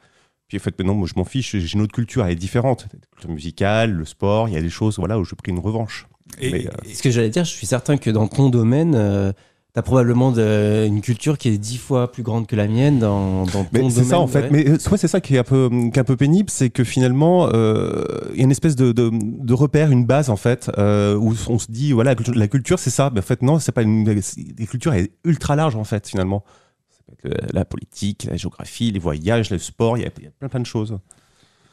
Puis 0.47 0.57
en 0.57 0.61
fait, 0.61 0.79
non, 0.79 0.93
moi 0.95 1.05
je 1.05 1.19
m'en 1.19 1.25
fiche, 1.25 1.57
j'ai 1.57 1.73
une 1.73 1.81
autre 1.81 1.91
culture, 1.91 2.25
elle 2.25 2.31
est 2.31 2.35
différente. 2.35 2.87
La 2.93 2.99
culture 3.11 3.29
musicale, 3.29 3.91
le 3.91 4.05
sport, 4.05 4.47
il 4.47 4.53
y 4.53 4.57
a 4.57 4.61
des 4.61 4.69
choses 4.69 4.97
voilà, 4.97 5.19
où 5.19 5.25
je 5.25 5.35
pris 5.35 5.51
une 5.51 5.59
revanche. 5.59 6.07
Et, 6.39 6.51
Mais, 6.53 6.67
euh, 6.67 6.71
Ce 6.93 7.03
que 7.03 7.11
j'allais 7.11 7.29
dire, 7.29 7.43
je 7.43 7.51
suis 7.51 7.67
certain 7.67 7.97
que 7.97 8.09
dans 8.09 8.29
ton 8.29 8.49
domaine, 8.49 8.95
euh, 8.95 9.33
t'as 9.77 9.83
probablement 9.83 10.31
de- 10.31 10.85
une 10.87 11.01
culture 11.01 11.37
qui 11.37 11.49
est 11.49 11.57
dix 11.59 11.77
fois 11.77 12.11
plus 12.11 12.23
grande 12.23 12.47
que 12.47 12.55
la 12.55 12.67
mienne 12.67 12.97
dans, 12.97 13.43
dans 13.43 13.63
ton 13.63 13.67
Mais 13.71 13.79
domaine. 13.81 13.91
c'est 13.91 14.05
ça 14.05 14.17
en 14.19 14.25
fait. 14.25 14.41
ouais. 14.41 14.49
Mais 14.49 14.67
euh, 14.67 14.77
ouais, 14.91 14.97
c'est 14.97 15.07
ça 15.07 15.21
qui 15.21 15.35
est 15.35 15.37
un 15.37 15.43
peu, 15.43 15.69
qui 15.69 15.75
est 15.95 15.99
un 15.99 16.03
peu 16.03 16.17
pénible, 16.17 16.49
c'est 16.49 16.71
que 16.71 16.83
finalement, 16.83 17.47
euh, 17.53 18.03
il 18.31 18.37
y 18.37 18.41
a 18.41 18.45
une 18.45 18.49
espèce 18.49 18.75
de, 18.75 18.91
de, 18.91 19.11
de 19.13 19.53
repère, 19.53 19.91
une 19.91 20.03
base 20.07 20.31
en 20.31 20.35
fait, 20.35 20.71
euh, 20.79 21.13
où 21.15 21.35
on 21.49 21.59
se 21.59 21.67
dit 21.71 21.91
voilà, 21.91 22.15
la 22.33 22.47
culture- 22.47 22.79
c'est 22.79 22.89
ça. 22.89 23.11
Mais 23.13 23.19
en 23.19 23.23
fait 23.23 23.43
non, 23.43 23.59
c'est 23.59 23.71
pas 23.71 23.83
une. 23.83 24.03
La 24.03 24.65
culture 24.65 24.95
est 24.95 25.11
ultra 25.23 25.55
large 25.55 25.75
en 25.75 25.83
fait 25.83 26.07
finalement. 26.07 26.43
Ça 26.89 27.03
peut 27.21 27.29
être 27.29 27.41
le- 27.43 27.53
la 27.53 27.63
politique, 27.63 28.23
la 28.27 28.35
géographie, 28.35 28.89
les 28.91 28.97
voyages, 28.99 29.51
le 29.51 29.59
sport. 29.59 29.95
Il 29.99 30.01
y 30.01 30.03
y 30.05 30.07
a 30.07 30.31
plein 30.39 30.49
plein 30.49 30.59
de 30.59 30.65
choses. 30.65 30.97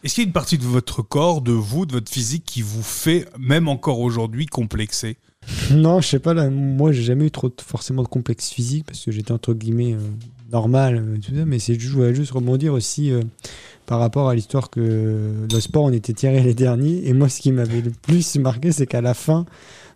est-ce 0.03 0.15
qu'il 0.17 0.25
y 0.25 0.27
a 0.27 0.29
une 0.29 0.33
partie 0.35 0.59
de 0.59 0.65
votre 0.65 1.01
corps, 1.01 1.41
de 1.41 1.53
vous, 1.53 1.87
de 1.87 1.93
votre 1.93 2.13
physique 2.13 2.45
qui 2.45 2.61
vous 2.61 2.83
fait, 2.83 3.27
même 3.39 3.67
encore 3.67 4.01
aujourd'hui, 4.01 4.45
complexer? 4.45 5.17
Non, 5.71 6.01
je 6.01 6.09
sais 6.09 6.19
pas, 6.19 6.35
là, 6.35 6.51
moi 6.51 6.93
j'ai 6.93 7.03
jamais 7.03 7.27
eu 7.27 7.31
trop 7.31 7.51
forcément 7.65 8.03
de 8.03 8.09
complexe 8.09 8.51
physique 8.51 8.85
parce 8.87 9.05
que 9.05 9.11
j'étais 9.11 9.33
entre 9.33 9.55
guillemets 9.55 9.95
euh, 9.95 9.99
normal, 10.53 10.97
euh, 10.97 11.17
tout 11.17 11.35
ça, 11.35 11.45
mais 11.45 11.59
c'est 11.59 11.79
juste, 11.79 12.13
juste 12.15 12.33
rebondir 12.33 12.73
aussi 12.73 13.11
euh, 13.11 13.21
par 13.87 13.99
rapport 13.99 14.29
à 14.29 14.35
l'histoire 14.35 14.71
que 14.71 15.47
le 15.51 15.61
sport 15.61 15.85
on 15.85 15.93
était 15.93 16.13
tirés 16.13 16.43
les 16.43 16.55
derniers. 16.55 17.09
Et 17.09 17.13
moi, 17.13 17.29
ce 17.29 17.41
qui 17.41 17.53
m'avait 17.53 17.81
le 17.81 17.91
plus 17.91 18.37
marqué, 18.37 18.73
c'est 18.73 18.87
qu'à 18.87 19.01
la 19.01 19.15
fin 19.15 19.47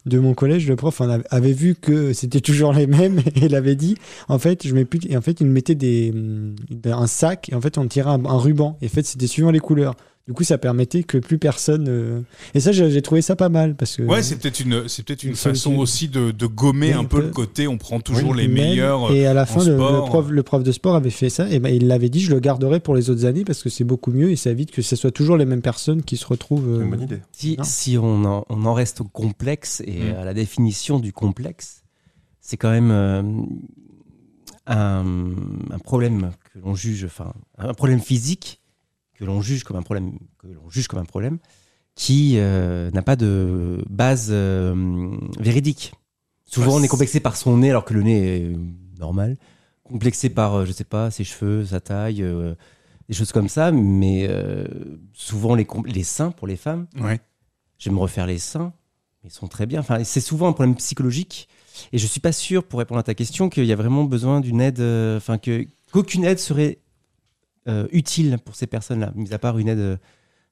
de 0.07 0.19
mon 0.19 0.33
collège, 0.33 0.67
le 0.69 0.77
prof 0.77 1.03
avait, 1.31 1.53
vu 1.53 1.75
que 1.75 2.13
c'était 2.13 2.41
toujours 2.41 2.73
les 2.73 2.87
mêmes 2.87 3.19
et 3.35 3.47
il 3.47 3.55
avait 3.55 3.77
dit 3.77 3.97
en 4.29 4.39
fait, 4.39 4.67
je 4.67 4.75
mets 4.75 4.85
plus, 4.85 5.01
et 5.09 5.17
en 5.17 5.21
fait, 5.21 5.41
il 5.41 5.47
me 5.47 5.53
mettait 5.53 5.75
des, 5.75 6.13
hum, 6.15 6.55
un 6.85 7.07
sac 7.07 7.51
et 7.51 7.55
en 7.55 7.61
fait, 7.61 7.79
on 7.79 7.87
tirait 7.87 8.11
un, 8.11 8.25
un 8.25 8.39
ruban. 8.39 8.79
Et 8.81 8.87
en 8.87 8.91
fait, 8.91 9.05
c'était 9.05 9.27
suivant 9.27 9.51
les 9.51 9.61
couleurs. 9.61 9.95
Du 10.29 10.35
coup, 10.35 10.45
ça 10.45 10.59
permettait 10.59 11.05
que 11.05 11.17
plus 11.17 11.39
personne. 11.39 11.87
euh, 11.89 12.21
Et 12.53 12.61
ça, 12.61 12.71
j'ai 12.71 13.01
trouvé 13.01 13.23
ça 13.23 13.35
pas 13.35 13.49
mal 13.49 13.75
parce 13.77 13.97
que. 13.97 14.03
Ouais, 14.03 14.23
c'est 14.23 14.37
peut-être 14.37 14.61
une, 14.61 14.87
c'est 14.87 15.03
peut-être 15.03 15.23
une 15.23 15.31
Une 15.31 15.35
façon 15.37 15.55
solution. 15.55 15.79
aussi 15.81 16.09
de, 16.09 16.33
de 16.33 16.47
gommer 16.47 16.93
un 16.93 17.05
peu 17.07 17.23
le 17.23 17.31
côté, 17.31 17.67
on 17.67 17.79
prend 17.79 17.99
toujours 18.01 18.35
les 18.35 18.47
Même, 18.47 18.69
meilleurs. 18.69 19.11
Et 19.11 19.25
à 19.27 19.33
la 19.33 19.45
en 19.45 19.47
fin, 19.47 19.65
le, 19.65 19.77
prof, 20.05 20.29
le 20.29 20.43
prof 20.43 20.63
de 20.63 20.71
sport 20.71 20.97
avait 20.97 21.09
fait 21.09 21.31
ça. 21.31 21.49
Et 21.51 21.59
ben, 21.61 21.75
il 21.75 21.87
l'avait 21.87 22.11
dit, 22.11 22.21
je 22.21 22.31
le 22.35 22.41
garderai 22.41 22.79
pour 22.79 22.95
les 22.95 23.09
autres 23.09 23.25
années 23.25 23.43
parce 23.45 23.63
que 23.63 23.71
c'est 23.71 23.85
beaucoup 23.85 24.13
mieux 24.13 24.31
et 24.31 24.37
ça 24.37 24.51
évite 24.51 24.71
que 24.71 24.83
ce 24.83 24.97
soit 24.97 25.13
toujours 25.13 25.39
les 25.39 25.47
mêmes 25.47 25.63
personnes 25.63 26.03
qui 26.03 26.19
se 26.19 26.27
retrouvent. 26.27 26.67
C'est 26.75 26.79
euh, 26.81 26.85
une 26.85 26.91
bonne 26.91 27.03
idée. 27.05 27.21
Si, 27.33 27.57
si 27.63 27.97
on, 27.97 28.25
en, 28.27 28.45
on 28.51 28.65
en 28.67 28.75
reste 28.75 29.01
au 29.01 29.05
complexe 29.05 29.83
et 29.87 29.99
Mm. 30.13 30.17
à 30.21 30.25
la 30.27 30.35
définition 30.35 30.99
du 30.99 31.15
complexe, 31.15 31.85
c'est 32.43 32.59
quand 32.59 32.71
même 32.71 32.91
euh, 32.91 33.23
un, 34.67 35.05
un 35.71 35.79
problème 35.79 36.33
que 36.53 36.59
l'on 36.59 36.75
juge, 36.75 37.05
enfin, 37.05 37.33
un 37.57 37.73
problème 37.75 38.01
physique 38.01 38.58
que 39.19 39.25
l'on 39.25 39.43
juge 39.43 39.65
comme 39.65 39.77
un 39.77 39.83
problème, 39.83 40.13
que 40.39 40.47
l'on 40.47 40.71
juge 40.71 40.87
comme 40.87 41.01
un 41.01 41.05
problème, 41.05 41.39
qui 41.97 42.35
euh, 42.37 42.91
n'a 42.93 43.03
pas 43.03 43.17
de 43.17 43.85
base 43.91 44.29
euh, 44.31 45.11
véridique. 45.41 45.93
Souvent, 46.45 46.77
on 46.77 46.83
est 46.83 46.89
complexé 46.89 47.19
par 47.19 47.37
son 47.37 47.57
nez 47.59 47.71
alors 47.71 47.85
que 47.85 47.93
le 47.95 48.03
nez 48.03 48.37
est 48.37 48.57
normal, 48.99 49.37
complexé 49.83 50.31
par, 50.31 50.55
euh, 50.55 50.65
je 50.65 50.73
sais 50.73 50.85
pas, 50.85 51.11
ses 51.11 51.25
cheveux, 51.25 51.67
sa 51.67 51.81
taille. 51.81 52.23
euh, 52.23 52.55
des 53.09 53.15
choses 53.15 53.33
comme 53.33 53.49
ça, 53.49 53.73
mais 53.73 54.29
souvent 55.15 55.55
les, 55.55 55.67
seins 56.05 56.31
pour 56.31 56.47
les 56.47 56.57
femmes, 56.57 56.87
Ouais. 57.01 57.19
je 57.79 57.89
vais 57.89 57.95
me 57.95 58.01
refaire 58.01 58.27
les 58.27 58.37
seins, 58.37 58.75
ils 59.25 59.31
sont 59.31 59.49
très 59.49 59.65
bien. 59.65 59.81
Enfin, 59.81 60.05
c'est 60.05 60.21
souvent 60.21 60.47
un 60.47 60.53
problème 60.53 60.77
psychologique. 60.77 61.49
Et 61.93 61.97
je 61.97 62.07
suis 62.07 62.21
pas 62.21 62.33
sûr, 62.33 62.65
pour 62.65 62.81
répondre 62.81 62.99
à 62.99 63.03
ta 63.03 63.15
question, 63.15 63.49
qu'il 63.49 63.65
y 63.65 63.73
a 63.73 63.77
vraiment 63.77 64.05
besoin 64.05 64.43
d'une 64.43 64.61
aide, 64.61 64.83
enfin 65.17 65.39
que 65.39 65.67
qu'aucune 65.91 66.25
aide 66.27 66.39
serait 66.39 66.81
utile 67.93 68.39
pour 68.45 68.55
ces 68.55 68.67
personnes-là, 68.67 69.13
mis 69.15 69.33
à 69.33 69.39
part 69.39 69.59
une 69.59 69.69
aide 69.69 69.99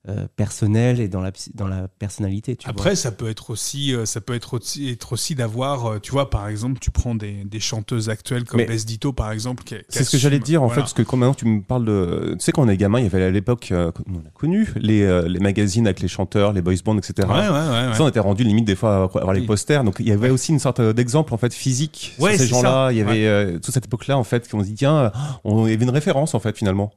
euh, 0.08 0.26
personnelle 0.36 1.00
et 1.00 1.08
dans 1.08 1.20
la 1.20 1.32
dans 1.54 1.66
la 1.66 1.88
personnalité. 1.88 2.56
Tu 2.56 2.68
Après, 2.68 2.94
ça 2.96 3.10
peut 3.12 3.28
être 3.28 3.50
aussi, 3.50 3.94
euh, 3.94 4.06
ça 4.06 4.20
peut 4.20 4.34
être 4.34 4.54
aussi, 4.54 4.88
être 4.90 5.12
aussi 5.12 5.34
d'avoir, 5.34 5.86
euh, 5.86 5.98
tu 5.98 6.12
vois, 6.12 6.30
par 6.30 6.48
exemple, 6.48 6.78
tu 6.80 6.90
prends 6.90 7.14
des, 7.14 7.44
des 7.44 7.60
chanteuses 7.60 8.08
actuelles 8.08 8.44
comme 8.44 8.58
Mais- 8.60 8.66
Les 8.66 8.84
Dito, 8.84 9.12
par 9.12 9.32
exemple. 9.32 9.64
C'est 9.88 10.04
ce 10.04 10.10
que 10.10 10.18
j'allais 10.18 10.38
te 10.38 10.44
dire 10.44 10.62
en 10.62 10.66
voilà. 10.66 10.74
fait, 10.76 10.80
parce 10.82 10.92
que 10.92 11.02
quand 11.02 11.16
maintenant 11.16 11.34
tu 11.34 11.46
me 11.46 11.60
parles 11.60 11.84
de. 11.84 12.34
Tu 12.38 12.44
sais, 12.44 12.52
quand 12.52 12.62
on 12.62 12.68
est 12.68 12.76
gamin, 12.76 13.00
il 13.00 13.04
y 13.04 13.06
avait 13.06 13.22
à 13.24 13.30
l'époque, 13.30 13.68
euh, 13.72 13.90
on 14.08 14.18
a 14.18 14.30
connu 14.34 14.68
les, 14.76 15.02
euh, 15.02 15.28
les 15.28 15.40
magazines 15.40 15.86
avec 15.86 16.00
les 16.00 16.08
chanteurs, 16.08 16.52
les 16.52 16.62
boys 16.62 16.74
bands, 16.84 16.96
etc. 16.98 17.26
Ouais, 17.28 17.34
ouais, 17.34 17.48
ouais. 17.48 17.88
ouais. 17.88 17.94
Ça, 17.94 18.02
on 18.04 18.08
était 18.08 18.20
rendu 18.20 18.44
limite 18.44 18.64
des 18.66 18.76
fois 18.76 18.96
à 18.96 19.02
avoir 19.04 19.32
les 19.32 19.42
posters. 19.42 19.82
Donc, 19.84 19.96
il 19.98 20.08
y 20.08 20.12
avait 20.12 20.30
aussi 20.30 20.52
une 20.52 20.58
sorte 20.60 20.80
d'exemple 20.80 21.34
en 21.34 21.36
fait 21.38 21.52
physique 21.52 22.14
Ouais, 22.18 22.32
sur 22.36 22.40
ces 22.40 22.46
gens-là. 22.48 22.90
Il 22.92 22.98
y 22.98 23.00
avait 23.00 23.54
toute 23.60 23.72
cette 23.74 23.86
époque-là 23.86 24.16
en 24.18 24.24
fait, 24.24 24.48
qu'on 24.48 24.60
se 24.60 24.66
dit 24.66 24.74
tiens, 24.74 25.10
on 25.44 25.66
il 25.66 25.70
y 25.72 25.74
avait 25.74 25.84
une 25.84 25.90
référence 25.90 26.34
en 26.34 26.40
fait 26.40 26.56
finalement. 26.56 26.92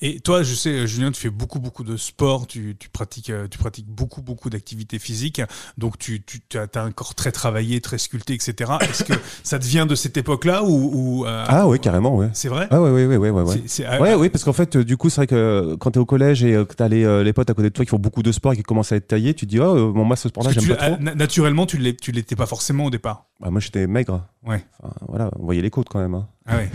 Et 0.00 0.20
toi, 0.20 0.42
je 0.42 0.54
sais, 0.54 0.86
Julien, 0.86 1.10
tu 1.12 1.20
fais 1.20 1.30
beaucoup, 1.30 1.60
beaucoup 1.60 1.84
de 1.84 1.96
sport, 1.96 2.46
tu, 2.46 2.76
tu 2.78 2.88
pratiques, 2.88 3.30
euh, 3.30 3.46
tu 3.48 3.58
pratiques 3.58 3.86
beaucoup, 3.88 4.22
beaucoup 4.22 4.50
d'activités 4.50 4.98
physiques, 4.98 5.40
donc 5.76 5.98
tu, 5.98 6.22
tu 6.24 6.40
as, 6.58 6.68
un 6.80 6.90
corps 6.92 7.14
très 7.14 7.32
travaillé, 7.32 7.80
très 7.80 7.98
sculpté, 7.98 8.34
etc. 8.34 8.72
Est-ce 8.80 9.04
que 9.04 9.12
ça 9.42 9.58
te 9.58 9.64
vient 9.66 9.86
de 9.86 9.94
cette 9.94 10.16
époque-là 10.16 10.62
ou, 10.64 10.90
ou, 11.20 11.26
euh, 11.26 11.44
Ah 11.48 11.66
ouais, 11.68 11.78
carrément, 11.78 12.16
ouais. 12.16 12.30
c'est 12.32 12.48
vrai 12.48 12.68
Ah 12.70 12.80
ouais, 12.80 12.90
ouais, 12.90 13.06
ouais, 13.06 13.16
ouais, 13.16 13.30
ouais. 13.30 13.42
ouais. 13.42 13.62
C'est- 13.66 13.84
ah, 13.84 14.00
Ouais, 14.00 14.14
oui, 14.14 14.28
parce 14.28 14.44
qu'en 14.44 14.52
fait, 14.52 14.76
euh, 14.76 14.84
du 14.84 14.96
coup, 14.96 15.10
c'est 15.10 15.16
vrai 15.20 15.26
que 15.26 15.34
euh, 15.34 15.76
quand 15.76 15.90
t'es 15.92 15.98
au 15.98 16.06
collège 16.06 16.44
et 16.44 16.54
euh, 16.54 16.64
que 16.64 16.74
t'as 16.74 16.88
les, 16.88 17.04
euh, 17.04 17.22
les 17.24 17.32
potes 17.32 17.50
à 17.50 17.54
côté 17.54 17.68
de 17.68 17.74
toi 17.74 17.84
qui 17.84 17.90
font 17.90 17.98
beaucoup 17.98 18.22
de 18.22 18.32
sport 18.32 18.52
et 18.52 18.56
qui 18.56 18.62
commencent 18.62 18.92
à 18.92 18.96
être 18.96 19.08
taillés, 19.08 19.34
tu 19.34 19.46
te 19.46 19.50
dis, 19.50 19.58
oh, 19.60 19.76
euh, 19.76 19.92
bon, 19.92 20.04
moi, 20.04 20.16
ce 20.16 20.28
sport-là, 20.28 20.52
j'aime 20.52 20.62
tu- 20.62 20.68
pas 20.70 20.76
trop. 20.76 20.94
ah, 20.94 21.02
na- 21.02 21.14
naturellement, 21.14 21.66
tu 21.66 21.78
l'es- 21.78 21.96
tu 21.96 22.12
l'étais 22.12 22.36
pas 22.36 22.46
forcément 22.46 22.84
au 22.86 22.90
départ. 22.90 23.26
Bah, 23.40 23.50
moi, 23.50 23.60
j'étais 23.60 23.86
maigre. 23.86 24.26
Ouais. 24.46 24.64
Enfin, 24.82 24.94
voilà, 25.08 25.30
on 25.38 25.44
voyait 25.44 25.62
les 25.62 25.70
côtes 25.70 25.88
quand 25.90 25.98
même. 26.00 26.14
hein. 26.14 26.28
Ah 26.48 26.56
ouais. 26.56 26.70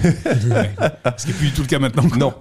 Ce 1.18 1.26
qui 1.26 1.32
n'est 1.32 1.38
plus 1.38 1.48
du 1.48 1.54
tout 1.54 1.62
le 1.62 1.68
cas 1.68 1.80
maintenant. 1.80 2.08
quoi. 2.08 2.18
Non. 2.18 2.34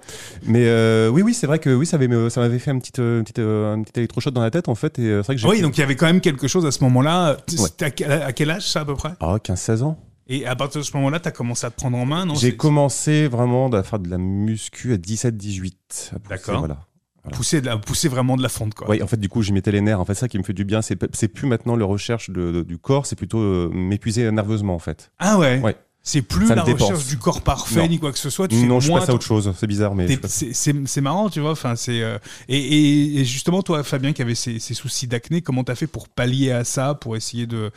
Mais 0.45 0.65
euh, 0.67 1.09
oui, 1.09 1.23
oui, 1.23 1.33
c'est 1.35 1.47
vrai 1.47 1.59
que 1.59 1.71
oui, 1.75 1.87
ça 1.87 1.97
avait- 1.97 2.31
ça 2.31 2.41
m'avait 2.41 2.59
fait 2.59 2.71
un 2.71 2.79
petit, 2.79 2.93
euh, 3.01 3.23
petit, 3.23 3.41
euh, 3.41 3.73
un 3.75 3.83
petit 3.83 3.93
électrochoc 4.01 4.33
dans 4.35 4.43
la 4.43 4.51
tête, 4.51 4.69
en 4.69 4.75
fait. 4.75 4.99
Et 4.99 5.03
euh, 5.07 5.23
c'est 5.23 5.27
vrai 5.29 5.35
que 5.37 5.41
j'ai. 5.41 5.49
Oui, 5.49 5.61
donc 5.63 5.77
il 5.77 5.81
y 5.81 5.85
avait 5.85 5.97
quand 5.97 6.07
même 6.07 6.21
quelque 6.21 6.47
chose 6.49 6.67
à 6.67 6.71
ce 6.71 6.83
moment-là. 6.85 7.37
Ouais. 7.59 7.85
À, 7.87 7.91
quel- 7.91 8.13
à 8.13 8.33
quel 8.33 8.51
âge 8.51 8.69
ça 8.69 8.81
à 8.81 8.85
peu 8.85 8.95
près? 8.95 9.13
Ah, 9.21 9.37
15-16 9.43 9.83
ans. 9.83 9.99
Et 10.29 10.47
à 10.47 10.55
partir 10.55 10.81
de 10.81 10.87
ce 10.87 10.97
moment-là, 10.97 11.21
tu 11.21 11.29
as 11.29 11.33
commencé 11.33 11.67
à 11.67 11.71
te 11.71 11.77
prendre 11.77 11.99
en 11.99 12.07
main, 12.07 12.25
non? 12.27 12.35
J'ai 12.37 12.57
commencé 12.57 13.27
vraiment 13.29 13.69
à 13.71 13.83
faire 13.83 13.99
de 13.99 14.09
la 14.09 14.19
muscu 14.19 14.93
à 14.93 14.97
17-18. 14.97 16.13
Après, 16.15 16.37
D'accord. 16.37 16.59
Voilà. 16.61 16.77
Voilà. 17.25 17.37
pousser, 17.37 17.61
de 17.61 17.67
la- 17.67 17.77
pousser 17.77 18.09
vraiment 18.09 18.37
de 18.37 18.43
la 18.43 18.49
fonte. 18.49 18.75
Quoi. 18.75 18.91
Oui, 18.91 19.01
en 19.03 19.07
fait, 19.07 19.17
du 19.19 19.29
coup, 19.29 19.43
j'y 19.43 19.53
mettais 19.53 19.71
les 19.73 19.81
nerfs. 19.81 20.01
En 20.01 20.05
fait, 20.05 20.15
ça 20.15 20.27
qui 20.29 20.39
me 20.39 20.43
fait 20.43 20.53
du 20.53 20.65
bien, 20.65 20.83
c'est 20.83 20.99
c'est 21.15 21.29
plus 21.29 21.47
maintenant 21.47 21.77
le 21.77 21.85
recherche 21.85 22.31
de, 22.31 22.51
de- 22.51 22.63
du 22.63 22.79
corps, 22.79 23.07
c'est 23.07 23.15
plutôt 23.17 23.39
euh, 23.39 23.71
m'épuiser 23.73 24.29
nerveusement, 24.33 24.75
en 24.75 24.79
fait. 24.81 25.13
Ah 25.21 25.39
ouais, 25.39 25.61
Ouais. 25.61 25.77
C'est 26.05 26.23
plus 26.23 26.49
Ça 26.49 26.57
la 26.57 26.63
me 26.63 26.67
dépense. 26.67 26.91
recherche 26.91 27.07
du 27.07 27.17
corps 27.17 27.43
parfait 27.43 27.77
Non. 27.83 27.87
ni 27.89 27.99
quoi 28.01 28.11
que 28.11 28.19
ce 28.19 28.29
soit. 28.29 28.49
Tu 28.49 28.57
fais 28.61 28.67
non, 28.67 28.81
je 28.81 28.91
passe 28.93 29.09
à 29.09 29.15
autre 29.15 29.25
chose. 29.25 29.53
C'est 29.57 29.69
bizarre, 29.69 29.95
mais. 29.95 30.09
C'est 30.27 31.01
marrant, 31.01 31.31
tu 31.31 31.39
vois. 31.41 31.53
Enfin, 31.53 31.77
c'est 31.77 32.03
euh, 32.03 32.19
et, 32.49 32.57
et- 32.59 33.21
et 33.21 33.25
justement 33.25 33.63
toi, 33.63 33.85
Fabien, 33.85 34.13
qui 34.13 34.21
avait 34.21 34.35
ces, 34.35 34.59
ces 34.59 34.75
soucis 34.75 35.07
d'acné, 35.07 35.43
comment 35.43 35.63
t'as 35.63 35.77
fait 35.77 35.87
pour 35.87 36.09
pallier 36.09 36.51
à 36.51 36.65
ça, 36.65 36.95
pour 36.95 37.15
essayer 37.17 37.47
de 37.47 37.71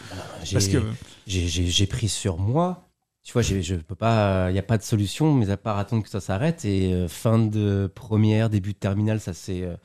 J'ai- 0.43 0.53
parce 0.53 0.67
que 0.67 0.81
j'ai- 1.27 1.85
pris 1.85 2.07
sur 2.09 2.37
moi. 2.39 2.81
Tu 3.23 3.31
vois, 3.33 3.41
je 3.43 3.75
peux 3.75 3.95
pas. 3.95 4.49
Il 4.49 4.53
n'y 4.53 4.59
a 4.59 4.63
pas 4.63 4.77
de 4.79 4.83
solution, 4.83 5.31
mais 5.33 5.49
à 5.51 5.57
part 5.57 5.77
attendre 5.77 6.01
que 6.03 6.09
ça 6.09 6.19
s'arrête. 6.19 6.65
Et 6.65 6.93
euh, 6.93 7.07
fin 7.07 7.37
de 7.39 7.91
première, 7.93 8.49
début 8.49 8.73
de 8.73 8.77
terminale, 8.77 9.19
ça 9.19 9.33
s'est 9.33 9.61
euh, 9.63 9.75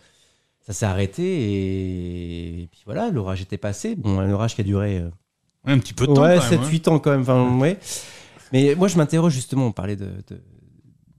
ça 0.66 0.72
s'est 0.72 0.86
arrêté. 0.86 1.22
Et, 1.24 2.62
et 2.62 2.66
puis 2.70 2.80
voilà, 2.86 3.10
l'orage 3.10 3.42
était 3.42 3.58
passé. 3.58 3.96
Bon, 3.96 4.18
un 4.18 4.30
orage 4.32 4.54
qui 4.54 4.60
a 4.62 4.64
duré 4.64 4.98
euh, 4.98 5.10
un 5.66 5.78
petit 5.78 5.92
peu 5.94 6.06
de 6.06 6.14
temps. 6.14 6.22
ouais, 6.22 6.38
quand 6.38 6.50
même, 6.50 6.62
7-8 6.70 6.88
ans 6.88 6.98
quand 6.98 7.10
même. 7.10 7.20
Enfin, 7.22 7.58
ouais. 7.58 7.78
Mais 8.52 8.74
moi, 8.76 8.88
je 8.88 8.96
m'interroge 8.96 9.32
justement, 9.32 9.66
on 9.66 9.72
parlait 9.72 9.96
de, 9.96 10.06
de- 10.28 10.42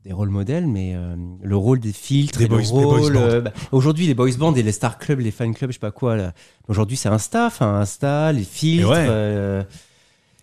des 0.04 0.14
rôles 0.14 0.30
modèles, 0.30 0.66
mais 0.68 0.94
euh, 0.96 1.16
le 1.44 1.56
rôle 1.56 1.80
des 1.80 1.94
filtres, 1.94 2.40
Des 2.40 2.46
et 2.46 2.48
boys- 2.48 2.62
le 2.62 2.86
rôle. 2.88 3.14
bands. 3.14 3.20
euh, 3.22 3.42
bah, 3.42 3.54
Aujourd'hui, 3.72 4.08
les 4.08 4.16
boys 4.16 4.32
bands 4.38 4.54
et 4.56 4.64
les 4.64 4.72
star 4.72 4.98
clubs, 4.98 5.20
les 5.20 5.30
fan 5.32 5.54
clubs, 5.54 5.70
je 5.70 5.76
sais 5.76 5.80
pas 5.80 5.92
quoi. 5.92 6.16
là. 6.16 6.34
Aujourd'hui, 6.68 6.98
c'est 6.98 7.10
Insta, 7.10 7.46
enfin 7.46 7.76
Insta, 7.82 8.32
les 8.32 8.44
filtres. 8.44 8.90
ouais. 8.90 9.06
euh, 9.10 9.64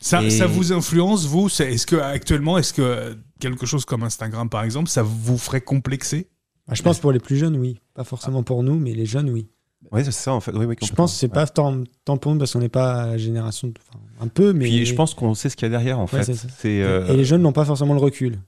Ça, 0.01 0.23
Et- 0.23 0.31
ça 0.31 0.47
vous 0.47 0.73
influence 0.73 1.27
vous? 1.27 1.49
C'est- 1.49 1.73
Est-ce 1.73 1.87
que 1.89 1.97
actuellement, 1.97 2.57
est-ce 2.57 2.73
que 2.73 3.19
quelque 3.41 3.67
chose 3.67 3.85
comme 3.85 4.05
Instagram 4.05 4.49
par 4.49 4.63
exemple, 4.63 4.89
ça 4.89 5.03
vous 5.03 5.37
ferait 5.39 5.61
complexer? 5.61 6.29
Bah, 6.69 6.75
je 6.75 6.83
pense 6.83 7.01
pour 7.01 7.11
les 7.11 7.19
plus 7.19 7.37
jeunes, 7.37 7.57
oui. 7.57 7.81
Pas 7.95 8.05
forcément 8.05 8.45
pour 8.45 8.63
nous, 8.63 8.79
mais 8.79 8.95
les 8.95 9.07
jeunes, 9.07 9.29
oui. 9.31 9.49
Ouais, 9.93 10.05
c'est 10.05 10.13
ça, 10.13 10.33
en 10.33 10.41
fait. 10.41 10.53
Oui, 10.53 10.67
oui, 10.67 10.75
Je 10.83 10.93
pense 10.93 11.13
que 11.13 11.19
c'est 11.19 11.29
pas 11.29 11.47
tant, 11.47 11.85
tant 12.05 12.17
pour 12.17 12.33
nous 12.33 12.39
parce 12.39 12.53
qu'on 12.53 12.59
n'est 12.59 12.69
pas 12.69 13.17
génération. 13.17 13.69
de- 13.69 13.75
enfin, 13.89 14.01
un 14.21 14.27
peu, 14.29 14.53
mais. 14.53 14.67
Puis 14.67 14.85
je 14.87 14.95
pense 14.95 15.15
qu'on 15.15 15.35
sait 15.35 15.49
ce 15.49 15.57
qu'il 15.57 15.67
y 15.67 15.67
a 15.67 15.71
derrière, 15.71 15.99
en 15.99 16.03
Ouais, 16.03 16.09
fait. 16.09 16.25
c'est. 16.25 16.35
C'est. 16.59 16.83
euh, 16.83 17.07
Et 17.09 17.17
les 17.17 17.25
jeunes 17.25 17.43
n'ont 17.43 17.53
pas 17.53 17.65
forcément 17.65 17.95
le 17.95 18.01
recul. 18.01 18.39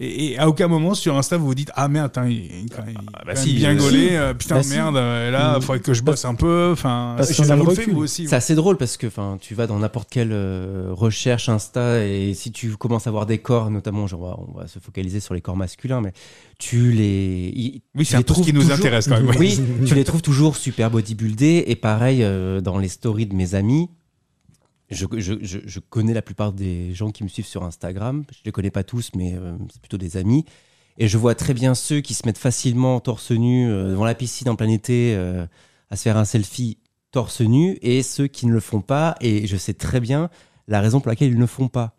Et, 0.00 0.32
et 0.32 0.38
à 0.38 0.48
aucun 0.48 0.68
moment 0.68 0.94
sur 0.94 1.16
Insta 1.16 1.36
vous 1.36 1.46
vous 1.46 1.54
dites 1.54 1.70
ah 1.74 1.88
merde, 1.88 2.06
attends, 2.06 2.24
il, 2.26 2.36
il- 2.36 2.42
il- 2.62 2.68
bah 2.68 2.84
même 3.26 3.36
si, 3.36 3.54
bien 3.54 3.72
euh, 3.74 3.78
gaulé, 3.78 4.08
si. 4.08 4.14
euh, 4.16 4.34
putain 4.34 4.54
Bah 4.56 4.62
si. 4.62 4.70
merde, 4.74 4.96
euh, 4.96 5.30
là, 5.30 5.54
il 5.54 5.58
Mm. 5.58 5.62
faudrait 5.62 5.80
que 5.80 5.94
je 5.94 6.02
bosse 6.02 6.24
un 6.24 6.34
peu. 6.34 6.70
Enfin. 6.72 7.16
C'est 8.06 8.32
assez 8.32 8.54
drôle 8.54 8.76
parce 8.76 8.96
que 8.96 9.06
enfin, 9.06 9.38
tu 9.40 9.54
vas 9.54 9.66
dans 9.66 9.78
n'importe 9.78 10.08
quelle 10.10 10.32
euh, 10.32 10.88
recherche 10.92 11.48
Insta 11.48 12.04
et 12.06 12.34
si 12.34 12.52
tu 12.52 12.76
commences 12.76 13.06
à 13.06 13.10
voir 13.10 13.26
des 13.26 13.38
corps, 13.38 13.70
notamment, 13.70 14.06
genre, 14.06 14.20
on 14.20 14.26
va- 14.26 14.38
on 14.56 14.58
va 14.60 14.66
se 14.68 14.78
focaliser 14.78 15.20
sur 15.20 15.34
les 15.34 15.40
corps 15.40 15.56
masculins, 15.56 16.00
mais 16.00 16.12
tu 16.58 16.92
les. 16.92 17.82
Oui, 17.94 18.04
c'est 18.04 18.16
un 18.16 18.20
ce 18.20 18.42
qui 18.42 18.52
nous 18.52 18.60
toujours- 18.62 18.76
intéresse 18.76 19.08
quand 19.08 19.16
même. 19.16 19.26
ouais. 19.28 19.36
Oui, 19.38 19.60
tu 19.86 19.94
les 19.94 20.04
trouves 20.04 20.22
toujours 20.22 20.56
super 20.56 20.90
bodybuildés 20.90 21.64
et 21.66 21.76
pareil 21.76 22.22
euh, 22.22 22.60
dans 22.60 22.78
les 22.78 22.88
stories 22.88 23.26
de 23.26 23.34
mes 23.34 23.54
amis. 23.54 23.88
Je, 24.90 25.04
je, 25.18 25.34
je, 25.42 25.58
je 25.64 25.80
connais 25.80 26.14
la 26.14 26.22
plupart 26.22 26.52
des 26.52 26.94
gens 26.94 27.10
qui 27.10 27.22
me 27.22 27.28
suivent 27.28 27.46
sur 27.46 27.62
Instagram. 27.64 28.24
Je 28.32 28.38
les 28.44 28.52
connais 28.52 28.70
pas 28.70 28.84
tous, 28.84 29.10
mais 29.14 29.34
euh, 29.34 29.52
c'est 29.70 29.80
plutôt 29.82 29.98
des 29.98 30.16
amis. 30.16 30.44
Et 30.96 31.08
je 31.08 31.18
vois 31.18 31.34
très 31.34 31.54
bien 31.54 31.74
ceux 31.74 32.00
qui 32.00 32.14
se 32.14 32.26
mettent 32.26 32.38
facilement 32.38 32.98
torse 33.00 33.30
nu 33.30 33.68
euh, 33.70 33.90
devant 33.90 34.04
la 34.06 34.14
piscine 34.14 34.48
en 34.48 34.56
plein 34.56 34.68
été 34.68 35.14
euh, 35.14 35.46
à 35.90 35.96
se 35.96 36.02
faire 36.02 36.16
un 36.16 36.24
selfie 36.24 36.78
torse 37.12 37.40
nu 37.42 37.78
et 37.82 38.02
ceux 38.02 38.26
qui 38.26 38.46
ne 38.46 38.52
le 38.52 38.60
font 38.60 38.80
pas. 38.80 39.14
Et 39.20 39.46
je 39.46 39.56
sais 39.56 39.74
très 39.74 40.00
bien 40.00 40.30
la 40.66 40.80
raison 40.80 41.00
pour 41.00 41.10
laquelle 41.10 41.28
ils 41.28 41.34
ne 41.36 41.40
le 41.40 41.46
font 41.46 41.68
pas. 41.68 41.94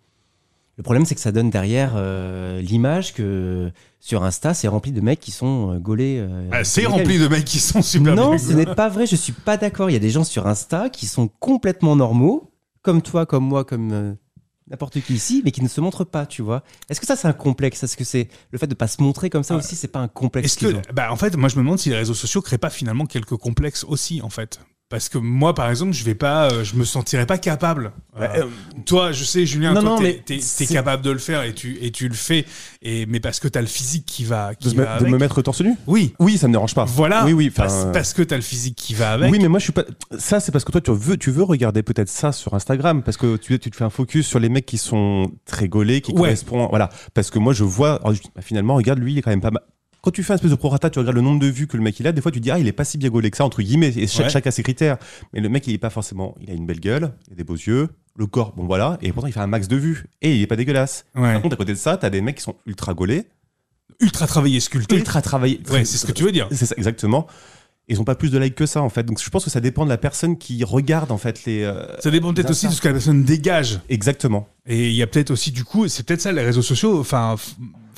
Le 0.77 0.83
problème, 0.83 1.05
c'est 1.05 1.13
que 1.15 1.19
ça 1.21 1.31
donne 1.33 1.49
derrière 1.49 1.93
euh, 1.97 2.61
l'image 2.61 3.13
que 3.13 3.69
sur 3.99 4.23
Insta, 4.23 4.53
c'est 4.53 4.67
rempli 4.69 4.93
de 4.93 5.01
mecs 5.01 5.19
qui 5.19 5.31
sont 5.31 5.73
euh, 5.73 5.77
gaulés. 5.77 6.17
euh, 6.19 6.49
Ah, 6.53 6.63
c'est 6.63 6.85
rempli 6.85 7.19
de 7.19 7.27
mecs 7.27 7.43
qui 7.45 7.59
sont 7.59 7.81
super 7.81 8.15
non, 8.15 8.37
ce 8.37 8.53
n'est 8.53 8.65
pas 8.65 8.87
vrai. 8.87 9.05
Je 9.05 9.17
suis 9.17 9.33
pas 9.33 9.57
d'accord. 9.57 9.89
Il 9.89 9.93
y 9.93 9.97
a 9.97 9.99
des 9.99 10.09
gens 10.09 10.23
sur 10.23 10.47
Insta 10.47 10.89
qui 10.89 11.05
sont 11.05 11.27
complètement 11.39 11.97
normaux, 11.97 12.49
comme 12.81 13.01
toi, 13.01 13.25
comme 13.25 13.43
moi, 13.45 13.65
comme 13.65 13.91
euh, 13.91 14.13
n'importe 14.69 15.01
qui 15.01 15.13
ici, 15.13 15.41
mais 15.43 15.51
qui 15.51 15.61
ne 15.61 15.67
se 15.67 15.81
montrent 15.81 16.03
pas. 16.05 16.25
Tu 16.25 16.41
vois 16.41 16.63
Est-ce 16.89 16.99
que 16.99 17.05
ça, 17.05 17.15
c'est 17.15 17.27
un 17.27 17.33
complexe? 17.33 17.83
Est-ce 17.83 17.97
que 17.97 18.03
c'est 18.03 18.29
le 18.51 18.57
fait 18.57 18.67
de 18.67 18.75
pas 18.75 18.87
se 18.87 19.01
montrer 19.01 19.29
comme 19.29 19.43
ça 19.43 19.55
Ah. 19.55 19.57
aussi 19.57 19.75
C'est 19.75 19.87
pas 19.87 19.99
un 19.99 20.07
complexe 20.07 20.57
Est-ce 20.61 20.73
que, 20.73 20.93
bah, 20.93 21.11
en 21.11 21.15
fait, 21.15 21.35
moi, 21.35 21.49
je 21.49 21.55
me 21.55 21.61
demande 21.61 21.79
si 21.79 21.89
les 21.89 21.95
réseaux 21.97 22.13
sociaux 22.13 22.41
créent 22.41 22.57
pas 22.57 22.69
finalement 22.69 23.05
quelques 23.05 23.35
complexes 23.37 23.83
aussi, 23.83 24.21
en 24.21 24.29
fait. 24.29 24.59
Parce 24.89 25.07
que 25.07 25.19
moi, 25.19 25.53
par 25.53 25.69
exemple, 25.69 25.93
je 25.93 26.03
vais 26.03 26.15
pas, 26.15 26.49
euh, 26.51 26.63
je 26.63 26.75
me 26.75 26.83
sentirais 26.83 27.27
pas 27.27 27.37
capable. 27.37 27.91
Euh, 28.19 28.27
euh, 28.37 28.45
toi, 28.87 29.11
je 29.11 29.23
sais, 29.23 29.45
Julien, 29.45 29.73
Non, 29.73 29.97
toi, 29.97 29.99
t'es, 30.25 30.39
c'est- 30.41 30.65
capable 30.65 31.03
de 31.03 31.11
le 31.11 31.19
faire 31.19 31.43
et 31.43 31.53
tu, 31.53 31.77
et 31.79 31.91
tu 31.91 32.07
le 32.07 32.15
fais. 32.15 32.43
Et, 32.81 33.05
mais 33.05 33.19
parce 33.19 33.39
que 33.39 33.47
t'as 33.47 33.61
le 33.61 33.67
physique 33.67 34.07
qui 34.07 34.23
va, 34.25 34.55
qui 34.55 34.69
de, 34.69 34.73
me, 34.79 34.83
va 34.83 34.95
de 34.95 35.01
avec. 35.01 35.11
me 35.13 35.17
mettre 35.19 35.43
torse 35.43 35.61
nu? 35.61 35.75
Oui. 35.85 36.15
Oui, 36.17 36.39
ça 36.39 36.47
me 36.47 36.53
dérange 36.53 36.73
pas. 36.73 36.85
Voilà. 36.85 37.23
Oui, 37.25 37.33
oui. 37.33 37.49
Parce, 37.51 37.85
parce 37.93 38.13
que 38.13 38.23
t'as 38.23 38.35
le 38.37 38.41
physique 38.41 38.75
qui 38.75 38.95
va 38.95 39.11
avec. 39.13 39.31
Oui, 39.31 39.37
mais 39.39 39.47
moi 39.47 39.59
je 39.59 39.65
suis 39.65 39.73
pas. 39.73 39.83
Ça, 40.17 40.39
c'est 40.39 40.51
parce 40.51 40.65
que 40.65 40.71
toi, 40.71 40.81
tu 40.81 40.91
veux, 40.91 41.17
tu 41.17 41.29
veux 41.29 41.43
regarder 41.43 41.83
peut-être 41.83 42.09
ça 42.09 42.31
sur 42.31 42.55
Instagram, 42.55 43.03
parce 43.03 43.17
que 43.17 43.37
tu, 43.37 43.59
tu 43.59 43.69
te 43.69 43.75
fais 43.75 43.83
un 43.83 43.91
focus 43.91 44.25
sur 44.25 44.39
les 44.39 44.49
mecs 44.49 44.65
qui 44.65 44.79
sont 44.79 45.31
très 45.45 45.67
gaulés, 45.67 46.01
qui 46.01 46.13
Ouais. 46.13 46.17
correspondent. 46.21 46.69
Voilà. 46.71 46.89
Parce 47.13 47.29
que 47.29 47.37
moi, 47.37 47.53
je 47.53 47.63
vois. 47.63 47.99
alors, 48.03 48.13
bah, 48.35 48.41
finalement, 48.41 48.73
regarde, 48.73 48.97
lui, 48.97 49.13
il 49.13 49.19
est 49.19 49.21
quand 49.21 49.29
même 49.29 49.39
pas 49.41 49.51
mal. 49.51 49.61
Quand 50.01 50.11
tu 50.11 50.23
fais 50.23 50.33
un 50.33 50.35
espèce 50.35 50.51
de 50.51 50.55
prorata, 50.55 50.89
tu 50.89 50.99
regardes 50.99 51.15
le 51.15 51.21
nombre 51.21 51.39
de 51.39 51.47
vues 51.47 51.67
que 51.67 51.75
le 51.75 51.83
mec 51.83 51.99
il 51.99 52.07
a, 52.07 52.11
des 52.11 52.21
fois 52.21 52.31
tu 52.31 52.39
te 52.39 52.43
dis, 52.43 52.51
ah, 52.51 52.59
il 52.59 52.67
est 52.67 52.71
pas 52.71 52.85
si 52.85 52.97
bien 52.97 53.09
gaulé 53.09 53.29
que 53.31 53.37
ça, 53.37 53.43
entre 53.45 53.61
guillemets, 53.61 53.89
et 53.97 54.07
chaque, 54.07 54.25
Ouais. 54.27 54.31
chacun 54.31 54.47
a 54.49 54.51
ses 54.51 54.63
critères. 54.63 54.97
Mais 55.33 55.41
le 55.41 55.49
mec, 55.49 55.67
il 55.67 55.73
est 55.73 55.77
pas 55.77 55.89
forcément. 55.89 56.35
Il 56.41 56.49
a 56.49 56.53
une 56.53 56.65
belle 56.65 56.79
gueule, 56.79 57.11
il 57.27 57.33
a 57.33 57.35
des 57.35 57.43
beaux 57.43 57.55
yeux, 57.55 57.89
le 58.15 58.25
corps, 58.25 58.53
bon 58.55 58.65
voilà, 58.65 58.97
et 59.01 59.11
pourtant 59.11 59.27
il 59.27 59.33
fait 59.33 59.39
un 59.41 59.47
max 59.47 59.67
de 59.67 59.75
vues. 59.75 60.05
Et 60.21 60.35
il 60.35 60.41
est 60.41 60.47
pas 60.47 60.55
dégueulasse. 60.55 61.05
Ouais. 61.15 61.33
Par 61.33 61.41
contre, 61.41 61.53
à 61.55 61.57
côté 61.57 61.73
de 61.73 61.77
ça, 61.77 61.97
t'as 61.97 62.09
des 62.09 62.21
mecs 62.21 62.37
qui 62.37 62.43
sont 62.43 62.55
ultra 62.65 62.93
gaulés, 62.93 63.25
Ultra 64.01 64.27
travaillé, 64.27 64.61
sculpté. 64.61 64.95
ultra 64.95 65.21
travaillés. 65.21 65.59
Ouais, 65.71 65.83
c'est 65.83 65.97
ce 65.97 66.05
que 66.05 66.13
tu 66.13 66.23
veux 66.23 66.31
dire. 66.31 66.47
C'est 66.51 66.65
ça, 66.65 66.75
exactement. 66.77 67.27
Ils 67.89 67.99
ont 67.99 68.05
pas 68.05 68.15
plus 68.15 68.29
de 68.31 68.37
likes 68.37 68.55
que 68.55 68.65
ça, 68.65 68.81
en 68.81 68.87
fait. 68.89 69.03
Donc 69.03 69.19
je 69.21 69.29
pense 69.29 69.43
que 69.43 69.49
ça 69.49 69.59
dépend 69.59 69.83
de 69.83 69.89
la 69.89 69.97
personne 69.97 70.37
qui 70.37 70.63
regarde, 70.63 71.11
en 71.11 71.17
fait, 71.17 71.43
les. 71.45 71.63
euh, 71.63 71.85
Ça 71.99 72.09
dépend 72.11 72.33
peut-être 72.33 72.51
aussi 72.51 72.67
de 72.67 72.71
ce 72.71 72.79
que 72.79 72.87
la 72.87 72.93
personne 72.93 73.23
dégage. 73.25 73.81
Exactement. 73.89 74.47
Et 74.67 74.87
il 74.89 74.95
y 74.95 75.01
a 75.03 75.07
peut-être 75.07 75.31
aussi, 75.31 75.51
du 75.51 75.65
coup, 75.65 75.87
c'est 75.89 76.05
peut-être 76.05 76.21
ça, 76.21 76.31
les 76.31 76.43
réseaux 76.43 76.61
sociaux, 76.61 76.99
enfin, 76.99 77.35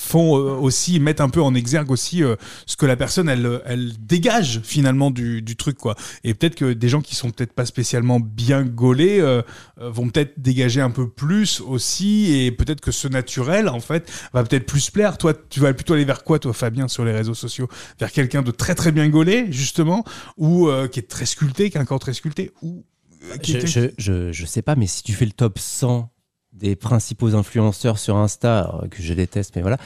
font 0.01 0.37
euh, 0.37 0.55
aussi, 0.55 0.99
mettent 0.99 1.21
un 1.21 1.29
peu 1.29 1.41
en 1.41 1.53
exergue 1.53 1.91
aussi 1.91 2.23
euh, 2.23 2.35
ce 2.65 2.75
que 2.75 2.85
la 2.85 2.95
personne, 2.95 3.29
elle, 3.29 3.61
elle 3.65 3.93
dégage 3.99 4.61
finalement 4.63 5.11
du, 5.11 5.41
du 5.41 5.55
truc, 5.55 5.77
quoi. 5.77 5.95
Et 6.23 6.33
peut-être 6.33 6.55
que 6.55 6.73
des 6.73 6.89
gens 6.89 7.01
qui 7.01 7.15
sont 7.15 7.29
peut-être 7.29 7.53
pas 7.53 7.65
spécialement 7.65 8.19
bien 8.19 8.63
gaulés 8.63 9.19
euh, 9.19 9.41
vont 9.77 10.09
peut-être 10.09 10.33
dégager 10.39 10.81
un 10.81 10.89
peu 10.89 11.07
plus 11.07 11.61
aussi, 11.61 12.33
et 12.33 12.51
peut-être 12.51 12.81
que 12.81 12.91
ce 12.91 13.07
naturel, 13.07 13.69
en 13.69 13.79
fait, 13.79 14.11
va 14.33 14.43
peut-être 14.43 14.65
plus 14.65 14.89
plaire. 14.89 15.17
Toi, 15.17 15.33
tu 15.49 15.59
vas 15.59 15.73
plutôt 15.73 15.93
aller 15.93 16.05
vers 16.05 16.23
quoi, 16.23 16.39
toi, 16.39 16.53
Fabien, 16.53 16.87
sur 16.87 17.05
les 17.05 17.13
réseaux 17.13 17.35
sociaux? 17.35 17.67
Vers 17.99 18.11
quelqu'un 18.11 18.41
de 18.41 18.51
très 18.51 18.75
très 18.75 18.91
bien 18.91 19.07
gaulé, 19.07 19.47
justement, 19.51 20.03
ou 20.37 20.67
euh, 20.67 20.87
qui 20.87 20.99
est 20.99 21.07
très 21.07 21.25
sculpté, 21.25 21.69
qui 21.69 21.77
a 21.77 21.81
un 21.81 21.85
corps 21.85 21.99
très 21.99 22.13
sculpté, 22.13 22.51
ou 22.61 22.83
qui 23.43 23.59
je, 23.59 23.67
je, 23.67 23.81
je, 23.97 24.31
je 24.31 24.45
sais 24.45 24.63
pas, 24.63 24.75
mais 24.75 24.87
si 24.87 25.03
tu 25.03 25.13
fais 25.13 25.25
le 25.25 25.31
top 25.31 25.59
100 25.59 26.10
des 26.53 26.75
principaux 26.75 27.35
influenceurs 27.35 27.97
sur 27.97 28.17
Insta, 28.17 28.79
euh, 28.83 28.87
que 28.87 29.01
je 29.01 29.13
déteste, 29.13 29.53
mais 29.55 29.61
voilà. 29.61 29.77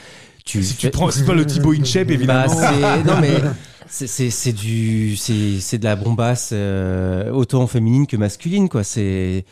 Tu 0.44 0.62
Si 0.62 0.76
tu 0.76 0.90
prends, 0.90 1.10
c'est 1.10 1.24
pas 1.24 1.34
le 1.34 1.44
Thibaut 1.46 1.72
Bah, 2.08 2.46
évidemment. 2.46 2.48
c'est- 2.48 3.02
non 3.04 3.20
mais 3.20 3.34
c'est- 3.88 4.06
du 4.52 5.16
c'est 5.16 5.78
de 5.78 5.84
la 5.84 5.96
bombasse 5.96 6.50
euh, 6.52 7.30
autant 7.32 7.66
féminine 7.66 8.06
que 8.06 8.16
masculine 8.16 8.68
quoi. 8.68 8.84
C'est 8.84 9.44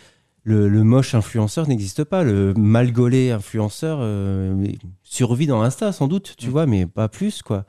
le, 0.45 0.69
le 0.69 0.85
moche 0.85 1.15
influenceur 1.15 1.67
n'existe 1.69 2.05
pas. 2.05 2.23
Le 2.23 2.53
mal 2.55 2.93
gaulé 2.93 3.31
influenceur 3.33 3.99
euh, 4.03 4.67
survit 5.03 5.47
dans 5.47 5.63
Insta 5.63 5.91
sans 5.93 6.07
doute, 6.07 6.35
tu 6.39 6.49
Mm. 6.49 6.51
vois, 6.51 6.67
mais 6.67 6.87
pas 6.87 7.09
plus 7.09 7.43
quoi. 7.43 7.65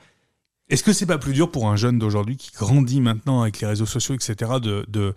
Est-ce 0.69 0.84
que 0.84 0.93
c'est 0.93 1.05
pas 1.05 1.17
plus 1.19 1.34
dur 1.34 1.51
pour 1.51 1.69
un 1.69 1.75
jeune 1.75 2.00
d'aujourd'hui 2.00 2.38
qui 2.38 2.51
grandit 2.51 3.00
maintenant 3.01 3.41
avec 3.43 3.60
les 3.62 3.67
réseaux 3.67 3.86
sociaux, 3.86 4.15
etc., 4.15 4.53
de, 4.62 4.86
de, 4.88 5.13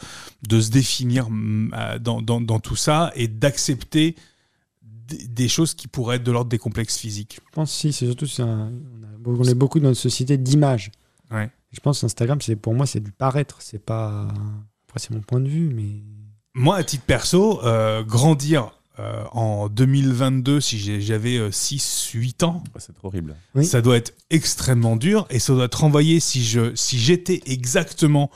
de 0.47 0.61
se 0.61 0.71
définir 0.71 1.31
mm, 1.31 1.99
dans, 2.01 2.21
dans, 2.21 2.41
dans 2.41 2.61
tout 2.61 2.77
ça 2.77 3.13
et 3.15 3.29
d'accepter 3.29 4.15
des, 4.83 5.27
des 5.27 5.49
choses 5.49 5.73
qui 5.75 5.89
pourraient 5.89 6.17
être 6.17 6.23
de 6.25 6.33
l'ordre 6.33 6.51
des 6.51 6.59
complexes 6.59 6.99
physiques? 6.99 7.41
Je 7.47 7.51
pense 7.53 7.73
si, 7.73 7.93
c'est 7.95 8.05
surtout 8.07 8.27
un- 8.43 8.71
on 9.25 9.45
est 9.45 9.55
beaucoup 9.55 9.81
dans 9.81 9.89
une 9.89 9.95
société 9.95 10.37
d'image. 10.37 10.91
Ouais. 11.31 11.51
Je 11.73 11.81
pense 11.81 12.03
Instagram, 12.05 12.41
c'est 12.41 12.57
pour 12.57 12.75
moi, 12.75 12.87
c'est 12.87 13.01
du 13.01 13.13
paraître. 13.13 13.57
C'est 13.61 13.85
pas. 13.85 14.29
Après, 14.87 15.01
c'est 15.01 15.11
mon 15.11 15.21
point 15.21 15.41
de 15.41 15.49
vue, 15.49 15.71
mais. 15.75 16.03
Moi, 16.55 16.77
à 16.77 16.85
titre 16.85 17.05
perso, 17.05 17.63
euh, 17.65 18.03
grandir 18.03 18.71
euh, 18.99 19.25
en 19.33 19.69
2022, 19.69 20.61
si 20.61 21.01
j'avais 21.01 21.39
6-8 21.51 22.45
ans, 22.45 22.63
C'est 22.79 22.93
horrible. 23.03 23.35
Oui. 23.55 23.65
ça 23.65 23.81
doit 23.81 23.97
être 23.97 24.15
extrêmement 24.31 24.97
dur 24.97 25.27
et 25.31 25.39
ça 25.39 25.53
doit 25.53 25.67
être 25.67 25.81
renvoyé 25.81 26.21
si 26.21 26.45
je 26.45 26.75
si 26.75 26.99
j'étais 26.99 27.41
exactement 27.47 28.31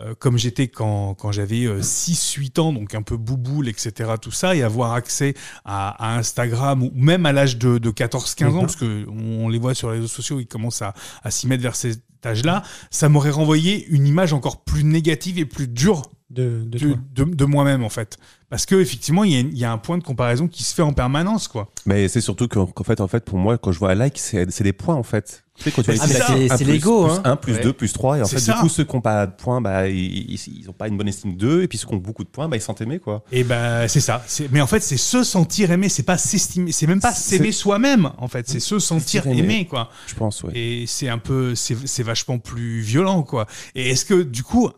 euh, 0.00 0.14
comme 0.18 0.38
j'étais 0.38 0.68
quand, 0.68 1.14
quand 1.14 1.30
j'avais 1.30 1.66
6-8 1.66 2.60
ans, 2.60 2.72
donc 2.72 2.94
un 2.94 3.02
peu 3.02 3.18
bouboule, 3.18 3.68
etc., 3.68 4.12
tout 4.20 4.30
ça, 4.30 4.56
et 4.56 4.62
avoir 4.62 4.92
accès 4.94 5.34
à, 5.66 5.90
à 5.90 6.16
Instagram, 6.16 6.82
ou 6.82 6.90
même 6.94 7.26
à 7.26 7.32
l'âge 7.32 7.58
de, 7.58 7.76
de 7.76 7.90
14-15 7.90 8.46
ans, 8.46 8.60
parce 8.60 8.76
que 8.76 9.04
on 9.08 9.48
les 9.50 9.58
voit 9.58 9.74
sur 9.74 9.90
les 9.90 9.96
réseaux 9.96 10.08
sociaux, 10.08 10.40
ils 10.40 10.46
commencent 10.46 10.80
à, 10.80 10.94
à 11.22 11.30
s'y 11.30 11.46
mettre 11.46 11.62
vers 11.62 11.76
cet 11.76 12.00
âge-là, 12.24 12.62
ça 12.90 13.10
m'aurait 13.10 13.30
renvoyé 13.30 13.86
une 13.88 14.06
image 14.06 14.32
encore 14.32 14.64
plus 14.64 14.84
négative 14.84 15.38
et 15.38 15.44
plus 15.44 15.68
dure 15.68 16.02
de, 16.30 16.62
de 16.64 16.78
de, 16.78 16.96
de, 17.14 17.24
de 17.34 17.44
moi-même 17.44 17.82
en 17.84 17.88
fait. 17.88 18.18
Parce 18.48 18.66
que 18.66 18.74
effectivement, 18.74 19.22
il 19.22 19.30
y, 19.32 19.36
a, 19.36 19.40
il 19.40 19.56
y 19.58 19.64
a 19.64 19.70
un 19.70 19.78
point 19.78 19.96
de 19.96 20.02
comparaison 20.02 20.48
qui 20.48 20.64
se 20.64 20.74
fait 20.74 20.82
en 20.82 20.92
permanence, 20.92 21.46
quoi. 21.46 21.70
Mais 21.86 22.08
c'est 22.08 22.20
surtout 22.20 22.48
qu'en 22.48 22.66
fait, 22.84 23.00
en 23.00 23.06
fait, 23.06 23.24
pour 23.24 23.38
moi, 23.38 23.56
quand 23.58 23.70
je 23.70 23.78
vois 23.78 23.90
un 23.92 23.94
like, 23.94 24.18
c'est 24.18 24.50
c'est 24.50 24.64
des 24.64 24.72
points 24.72 24.96
en 24.96 25.04
fait. 25.04 25.44
Tu 25.56 25.64
sais, 25.64 25.70
quand 25.70 25.82
tu 25.82 25.90
Mais 25.90 25.96
vas 25.96 26.56
c'est 26.56 26.64
l'ego, 26.64 27.06
plus 27.06 27.14
hein. 27.18 27.22
1, 27.24 27.36
plus 27.36 27.52
Ouais. 27.54 27.60
2, 27.60 27.72
plus 27.74 27.92
3. 27.92 28.18
Et 28.18 28.22
en 28.22 28.26
fait, 28.26 28.38
ça. 28.40 28.54
du 28.54 28.58
coup, 28.60 28.68
ceux 28.68 28.82
qui 28.84 28.96
n'ont 28.96 29.02
pas 29.02 29.26
de 29.26 29.32
points, 29.36 29.60
bah, 29.60 29.88
ils 29.88 30.38
n'ont 30.66 30.72
pas 30.72 30.88
une 30.88 30.96
bonne 30.96 31.06
estime 31.06 31.36
d'eux. 31.36 31.62
Et 31.62 31.68
puis 31.68 31.76
ceux 31.78 31.86
qui 31.86 31.94
ont 31.94 31.98
beaucoup 31.98 32.24
de 32.24 32.28
points, 32.30 32.48
bah, 32.48 32.56
ils 32.56 32.60
sentent 32.62 32.80
aimer, 32.80 32.98
quoi. 32.98 33.22
Et 33.30 33.44
ben 33.44 33.86
c'est 33.86 34.00
ça. 34.00 34.24
Mais 34.50 34.60
en 34.60 34.66
fait, 34.66 34.80
c'est 34.80 34.96
se 34.96 35.22
sentir 35.22 35.70
aimé. 35.70 35.88
C'est 35.88 36.02
pas 36.02 36.18
s'estimer. 36.18 36.72
C'est 36.72 36.86
même 36.88 37.00
pas 37.00 37.12
s'aimer 37.12 37.52
soi-même. 37.52 38.10
En 38.18 38.26
fait, 38.26 38.48
c'est 38.48 38.58
se 38.58 38.78
sentir 38.80 39.26
aimé. 39.28 39.38
aimé, 39.38 39.66
quoi. 39.66 39.90
Je 40.08 40.14
pense, 40.14 40.42
ouais. 40.42 40.52
Et 40.56 40.84
c'est 40.88 41.08
un 41.08 41.18
peu, 41.18 41.54
c'est 41.54 41.76
c'est 41.86 42.02
vachement 42.02 42.38
plus 42.38 42.80
violent, 42.80 43.22
quoi. 43.22 43.46
Et 43.76 43.90
est-ce 43.90 44.04
que 44.04 44.22
du 44.22 44.42
coup, 44.42 44.70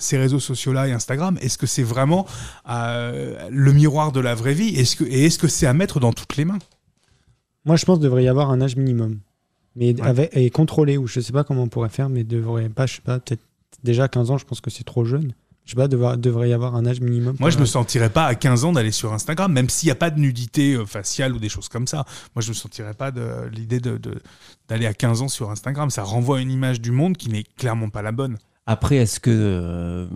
ces 0.00 0.18
réseaux 0.18 0.40
sociaux-là 0.40 0.88
et 0.88 0.92
Instagram, 0.92 1.38
est-ce 1.40 1.58
que 1.58 1.66
c'est 1.66 1.82
vraiment 1.82 2.26
euh, 2.68 3.48
le 3.50 3.72
miroir 3.72 4.12
de 4.12 4.20
la 4.20 4.34
vraie 4.34 4.54
vie? 4.54 4.74
Est-ce 4.74 4.96
que 4.96 5.04
et 5.04 5.24
est-ce 5.26 5.38
que 5.38 5.48
c'est 5.48 5.66
à 5.66 5.72
mettre 5.72 6.00
dans 6.00 6.12
toutes 6.12 6.36
les 6.36 6.44
mains? 6.44 6.58
Moi, 7.64 7.76
je 7.76 7.84
pense 7.84 7.96
qu'il 7.98 8.04
devrait 8.04 8.24
y 8.24 8.28
avoir 8.28 8.50
un 8.50 8.60
âge 8.60 8.76
minimum. 8.76 9.18
Mais 9.76 9.94
Ouais. 9.94 10.06
avec, 10.06 10.30
et 10.36 10.50
contrôlé, 10.50 10.96
ou 10.98 11.06
je 11.06 11.20
sais 11.20 11.32
pas 11.32 11.44
comment 11.44 11.62
on 11.64 11.68
pourrait 11.68 11.88
faire, 11.88 12.08
mais 12.08 12.24
devrait 12.24 12.68
pas, 12.68 12.86
je 12.86 12.96
sais 12.96 13.02
pas, 13.02 13.18
peut-être 13.20 13.42
déjà 13.84 14.08
15 14.08 14.30
ans, 14.30 14.38
je 14.38 14.44
pense 14.44 14.60
que 14.60 14.70
c'est 14.70 14.84
trop 14.84 15.04
jeune. 15.04 15.32
Je 15.64 15.72
sais 15.72 15.76
pas, 15.76 15.86
devoir, 15.86 16.16
devrait 16.16 16.48
y 16.48 16.52
avoir 16.54 16.74
un 16.76 16.86
âge 16.86 17.00
minimum. 17.02 17.36
Moi, 17.38 17.50
je 17.50 17.58
me 17.58 17.66
sentirais 17.66 18.08
pas 18.08 18.24
à 18.24 18.34
15 18.34 18.64
ans 18.64 18.72
d'aller 18.72 18.90
sur 18.90 19.12
Instagram, 19.12 19.52
même 19.52 19.68
s'il 19.68 19.88
n'y 19.88 19.90
a 19.92 19.96
pas 19.96 20.08
de 20.08 20.18
nudité 20.18 20.72
euh, 20.74 20.86
faciale 20.86 21.34
ou 21.34 21.38
des 21.38 21.50
choses 21.50 21.68
comme 21.68 21.86
ça. 21.86 22.06
Moi, 22.34 22.40
je 22.42 22.48
me 22.48 22.54
sentirais 22.54 22.94
pas 22.94 23.10
de 23.10 23.46
l'idée 23.52 23.78
de 23.78 23.98
de- 23.98 24.18
d'aller 24.68 24.86
à 24.86 24.94
15 24.94 25.20
ans 25.20 25.28
sur 25.28 25.50
Instagram. 25.50 25.90
Ça 25.90 26.02
renvoie 26.04 26.40
une 26.40 26.50
image 26.50 26.80
du 26.80 26.90
monde 26.90 27.18
qui 27.18 27.28
n'est 27.28 27.44
clairement 27.58 27.90
pas 27.90 28.00
la 28.00 28.12
bonne. 28.12 28.38
Après, 28.70 28.96
est-ce 28.96 29.18
que, 29.18 29.30
euh, 29.32 30.06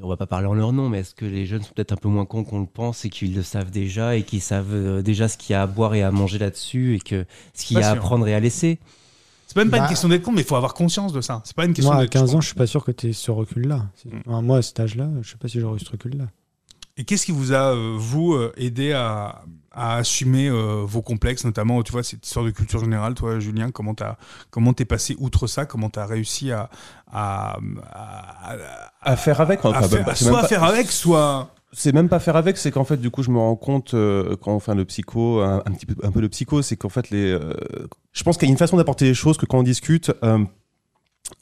on 0.00 0.08
va 0.08 0.16
pas 0.16 0.28
parler 0.28 0.46
en 0.46 0.54
leur 0.54 0.72
nom, 0.72 0.88
mais 0.88 1.00
est-ce 1.00 1.12
que 1.12 1.24
les 1.24 1.44
jeunes 1.44 1.62
sont 1.62 1.72
peut-être 1.74 1.90
un 1.90 1.96
peu 1.96 2.08
moins 2.08 2.24
cons 2.24 2.44
qu'on 2.44 2.60
le 2.60 2.66
pense 2.66 3.04
et 3.04 3.10
qu'ils 3.10 3.34
le 3.34 3.42
savent 3.42 3.72
déjà 3.72 4.14
et 4.16 4.22
qu'ils 4.22 4.40
savent 4.40 4.72
euh, 4.72 5.02
déjà 5.02 5.26
ce 5.26 5.36
qu'il 5.36 5.54
y 5.54 5.56
a 5.56 5.62
à 5.62 5.66
boire 5.66 5.94
et 5.96 6.02
à 6.04 6.12
manger 6.12 6.38
là-dessus 6.38 6.94
et 6.94 7.00
que 7.00 7.24
ce 7.52 7.64
qu'il 7.66 7.78
y 7.78 7.82
a 7.82 7.90
à 7.90 7.96
prendre 7.96 8.28
et 8.28 8.34
à 8.34 8.38
laisser? 8.38 8.78
C'est 9.48 9.56
même 9.56 9.70
pas 9.70 9.78
Bah- 9.78 9.82
une 9.82 9.88
question 9.88 10.08
d'être 10.08 10.22
con, 10.22 10.30
mais 10.30 10.42
il 10.42 10.46
faut 10.46 10.54
avoir 10.54 10.74
conscience 10.74 11.12
de 11.12 11.20
ça. 11.20 11.42
C'est 11.44 11.56
pas 11.56 11.64
une 11.64 11.72
question 11.74 11.90
Moi, 11.92 11.98
à 12.00 12.02
d'être 12.04 12.12
15 12.12 12.30
con. 12.30 12.36
ans, 12.36 12.40
je 12.40 12.46
suis 12.46 12.54
pas 12.54 12.68
sûr 12.68 12.84
que 12.84 12.92
tu 12.92 13.08
aies 13.08 13.12
ce 13.12 13.32
recul-là. 13.32 13.86
C'est- 13.96 14.08
Mm. 14.14 14.22
Enfin, 14.24 14.42
moi, 14.42 14.58
à 14.58 14.62
cet 14.62 14.78
âge-là, 14.78 15.08
je 15.22 15.28
sais 15.28 15.36
pas 15.36 15.48
si 15.48 15.58
j'aurais 15.58 15.74
eu 15.76 15.84
ce 15.84 15.90
recul-là. 15.90 16.26
Et 16.96 17.04
qu'est-ce 17.04 17.24
qui 17.26 17.32
vous 17.32 17.52
a, 17.52 17.74
euh, 17.74 17.94
vous, 17.96 18.34
euh, 18.34 18.52
aidé 18.56 18.92
à, 18.92 19.42
à 19.72 19.96
assumer 19.96 20.48
euh, 20.48 20.82
vos 20.84 21.00
complexes, 21.02 21.44
notamment, 21.44 21.82
tu 21.82 21.92
vois, 21.92 22.02
cette 22.02 22.26
histoire 22.26 22.44
de 22.44 22.50
culture 22.50 22.80
générale, 22.80 23.14
toi, 23.14 23.38
Julien, 23.38 23.70
comment 23.70 23.94
t'as, 23.94 24.16
comment 24.50 24.72
t'es 24.74 24.84
passé 24.84 25.16
outre 25.18 25.46
ça, 25.46 25.64
comment 25.64 25.88
t'as 25.88 26.04
réussi 26.06 26.52
à, 26.52 26.68
à, 27.10 27.58
à, 27.92 28.56
À 29.02 29.16
faire 29.16 29.40
avec, 29.40 29.64
à 29.64 29.68
enfin, 29.70 29.82
faire- 29.88 30.04
bah, 30.04 30.14
soit 30.14 30.40
pas- 30.42 30.48
faire 30.48 30.64
avec, 30.64 30.90
soit. 30.90 31.54
C'est 31.72 31.94
même 31.94 32.08
pas 32.08 32.18
faire 32.18 32.34
avec, 32.34 32.56
c'est 32.58 32.72
qu'en 32.72 32.82
fait, 32.84 32.96
du 32.96 33.10
coup, 33.12 33.22
je 33.22 33.30
me 33.30 33.38
rends 33.38 33.54
compte 33.54 33.94
euh, 33.94 34.34
quand 34.42 34.52
on 34.52 34.58
fait 34.60 34.74
le 34.74 34.84
psycho, 34.84 35.40
un, 35.40 35.58
un 35.64 35.70
petit 35.70 35.86
peu, 35.86 35.94
un 36.04 36.10
peu 36.10 36.20
de 36.20 36.26
psycho, 36.26 36.62
c'est 36.62 36.76
qu'en 36.76 36.88
fait, 36.88 37.10
les, 37.10 37.30
euh, 37.30 37.54
je 38.12 38.24
pense 38.24 38.36
qu'il 38.36 38.48
y 38.48 38.50
a 38.50 38.52
une 38.52 38.58
façon 38.58 38.76
d'apporter 38.76 39.04
les 39.04 39.14
choses 39.14 39.36
que 39.38 39.46
quand 39.46 39.58
on 39.60 39.62
discute, 39.62 40.10
euh, 40.24 40.44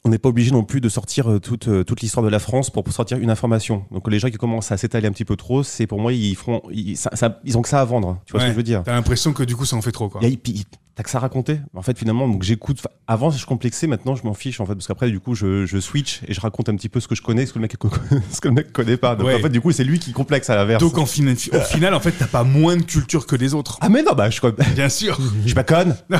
on 0.05 0.09
n'est 0.09 0.17
pas 0.19 0.29
obligé 0.29 0.51
non 0.51 0.63
plus 0.63 0.81
de 0.81 0.89
sortir 0.89 1.29
euh, 1.31 1.39
toute, 1.39 1.67
euh, 1.67 1.83
toute 1.83 2.01
l'histoire 2.01 2.23
de 2.23 2.29
la 2.29 2.39
France 2.39 2.69
pour 2.69 2.87
sortir 2.91 3.17
une 3.17 3.29
information. 3.31 3.85
Donc 3.91 4.09
les 4.09 4.19
gens 4.19 4.29
qui 4.29 4.37
commencent 4.37 4.71
à 4.71 4.77
s'étaler 4.77 5.07
un 5.07 5.11
petit 5.11 5.25
peu 5.25 5.35
trop, 5.35 5.63
c'est 5.63 5.87
pour 5.87 5.99
moi, 5.99 6.13
ils 6.13 6.35
feront, 6.35 6.61
ils, 6.71 6.95
ça- 6.95 7.09
ça- 7.15 7.39
ils 7.43 7.57
ont 7.57 7.61
que 7.61 7.69
ça 7.69 7.81
à 7.81 7.85
vendre. 7.85 8.21
Tu 8.25 8.31
vois 8.31 8.41
ce 8.41 8.45
que 8.45 8.51
je 8.51 8.57
veux 8.57 8.63
dire 8.63 8.83
T'as 8.85 8.93
l'impression 8.93 9.33
que 9.33 9.43
du 9.43 9.55
coup, 9.55 9.65
ça 9.65 9.75
en 9.75 9.81
fait 9.81 9.91
trop, 9.91 10.07
quoi. 10.09 10.21
Puis, 10.37 10.65
T'as 10.99 11.03
que 11.03 11.09
ça 11.11 11.19
à 11.19 11.21
raconter. 11.21 11.61
En 11.77 11.81
fait, 11.81 11.97
finalement, 11.97 12.27
donc 12.27 12.43
j'écoute. 12.43 12.85
Avant, 13.07 13.31
je 13.31 13.45
complexais. 13.45 13.87
Maintenant, 13.87 14.15
je 14.17 14.23
m'en 14.25 14.33
fiche 14.33 14.59
en 14.59 14.65
fait, 14.65 14.73
parce 14.73 14.85
qu'après, 14.85 15.09
du 15.09 15.21
coup, 15.21 15.33
je, 15.33 15.65
je 15.65 15.79
switch 15.79 16.19
et 16.27 16.33
je 16.33 16.41
raconte 16.41 16.67
un 16.67 16.75
petit 16.75 16.89
peu 16.89 16.99
ce 16.99 17.07
que 17.07 17.15
je 17.15 17.21
connais, 17.21 17.45
ce 17.45 17.53
que 17.53 17.59
le 17.59 17.61
mec, 17.61 17.77
ce 18.33 18.41
que 18.41 18.49
le 18.49 18.53
mec 18.53 18.73
connaît 18.73 18.97
pas. 18.97 19.15
Donc 19.15 19.27
Ouais. 19.27 19.35
en 19.35 19.39
fait, 19.39 19.47
du 19.47 19.61
coup, 19.61 19.71
c'est 19.71 19.85
lui 19.85 19.99
qui 19.99 20.11
complexe 20.11 20.49
à 20.49 20.57
l'inverse. 20.57 20.83
Donc, 20.83 20.97
en 20.97 21.03
au 21.03 21.05
final, 21.05 21.93
en 21.93 22.01
fait, 22.01 22.11
t'as 22.11 22.27
pas 22.27 22.43
moins 22.43 22.75
de 22.75 22.81
culture 22.81 23.25
que 23.25 23.37
les 23.37 23.53
autres. 23.53 23.77
Ah 23.79 23.87
mais 23.87 24.03
non, 24.03 24.11
bah 24.11 24.29
je 24.29 24.41
Bien 24.75 24.89
sûr. 24.89 25.17
je 25.43 25.45
suis 25.45 25.55
pas 25.55 25.63
conne. 25.63 25.95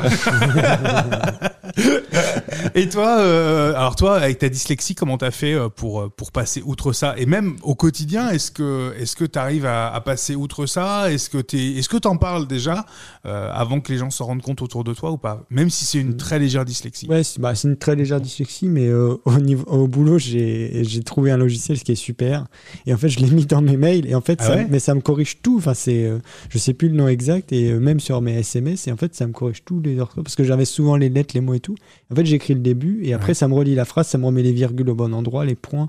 Et 2.74 2.88
toi, 2.88 3.18
euh, 3.20 3.74
alors 3.74 3.96
toi, 3.96 4.16
avec 4.16 4.38
ta 4.38 4.48
dyslexie, 4.48 4.94
comment 4.94 5.18
t'as 5.18 5.30
fait 5.30 5.54
euh, 5.54 5.68
pour, 5.68 6.00
euh, 6.00 6.08
pour 6.08 6.32
passer 6.32 6.62
outre 6.64 6.92
ça? 6.92 7.14
Et 7.16 7.26
même 7.26 7.56
au 7.62 7.74
quotidien, 7.74 8.30
est-ce 8.30 8.50
que 8.50 8.94
est-ce 8.98 9.16
que 9.16 9.24
t'arrives 9.24 9.66
à, 9.66 9.92
à 9.92 10.00
passer 10.00 10.34
outre 10.34 10.66
ça? 10.66 11.10
Est-ce 11.12 11.28
que 11.30 11.38
t'es, 11.38 11.72
est-ce 11.72 11.88
que 11.88 11.96
t'en 11.96 12.16
parles 12.16 12.46
déjà 12.46 12.86
euh, 13.26 13.50
avant 13.52 13.80
que 13.80 13.92
les 13.92 13.98
gens 13.98 14.10
s'en 14.10 14.26
rendent 14.26 14.42
compte 14.42 14.62
autour 14.62 14.69
de 14.84 14.94
toi 14.94 15.10
ou 15.10 15.18
pas? 15.18 15.44
Même 15.50 15.68
si 15.70 15.84
c'est 15.84 15.98
une 15.98 16.16
très 16.16 16.38
légère 16.38 16.64
dyslexie. 16.64 17.06
Ouais, 17.08 17.22
c'est 17.22 17.40
bah, 17.40 17.54
c'est 17.54 17.68
une 17.68 17.76
très 17.76 17.96
légère 17.96 18.20
dyslexie, 18.20 18.68
mais 18.68 18.86
euh, 18.86 19.16
au, 19.24 19.38
niveau, 19.38 19.64
au 19.70 19.86
boulot, 19.88 20.18
j'ai 20.18 20.82
trouvé 21.04 21.30
un 21.30 21.36
logiciel 21.36 21.78
qui 21.80 21.92
est 21.92 21.96
super. 21.96 22.46
Et 22.86 22.94
en 22.94 22.96
fait, 22.96 23.08
je 23.08 23.18
l'ai 23.20 23.30
mis 23.30 23.46
dans 23.46 23.62
mes 23.62 23.76
mails. 23.76 24.06
Et 24.08 24.14
en 24.14 24.20
fait, 24.20 24.38
Ah 24.42 24.46
ça, 24.46 24.56
ouais? 24.56 24.66
mais 24.70 24.78
ça 24.78 24.94
me 24.94 25.00
corrige 25.00 25.42
tout. 25.42 25.56
Enfin, 25.58 25.74
c'est, 25.74 26.04
euh, 26.04 26.18
je 26.48 26.58
sais 26.58 26.72
plus 26.74 26.88
le 26.88 26.94
nom 26.96 27.08
exact. 27.08 27.52
Et 27.52 27.70
euh, 27.72 27.80
même 27.80 28.00
sur 28.00 28.20
mes 28.22 28.38
SMS, 28.38 28.86
et 28.88 28.92
en 28.92 28.96
fait, 28.96 29.14
ça 29.14 29.26
me 29.26 29.32
corrige 29.32 29.64
tous 29.64 29.80
les 29.80 29.98
orthographes. 29.98 30.24
Parce 30.24 30.36
que 30.36 30.44
j'avais 30.44 30.64
souvent 30.64 30.96
les 30.96 31.08
lettres, 31.08 31.34
les 31.34 31.40
mots 31.40 31.54
et 31.54 31.60
tout. 31.60 31.74
En 32.12 32.14
fait, 32.16 32.24
j'écris 32.26 32.54
le 32.54 32.60
début. 32.60 33.00
Et 33.04 33.12
après, 33.14 33.28
Ouais. 33.28 33.34
ça 33.34 33.46
me 33.48 33.54
relie 33.54 33.74
la 33.74 33.84
phrase, 33.84 34.08
ça 34.08 34.18
me 34.18 34.26
remet 34.26 34.42
les 34.42 34.52
virgules 34.52 34.88
au 34.90 34.94
bon 34.94 35.12
endroit, 35.14 35.44
les 35.44 35.54
points. 35.54 35.88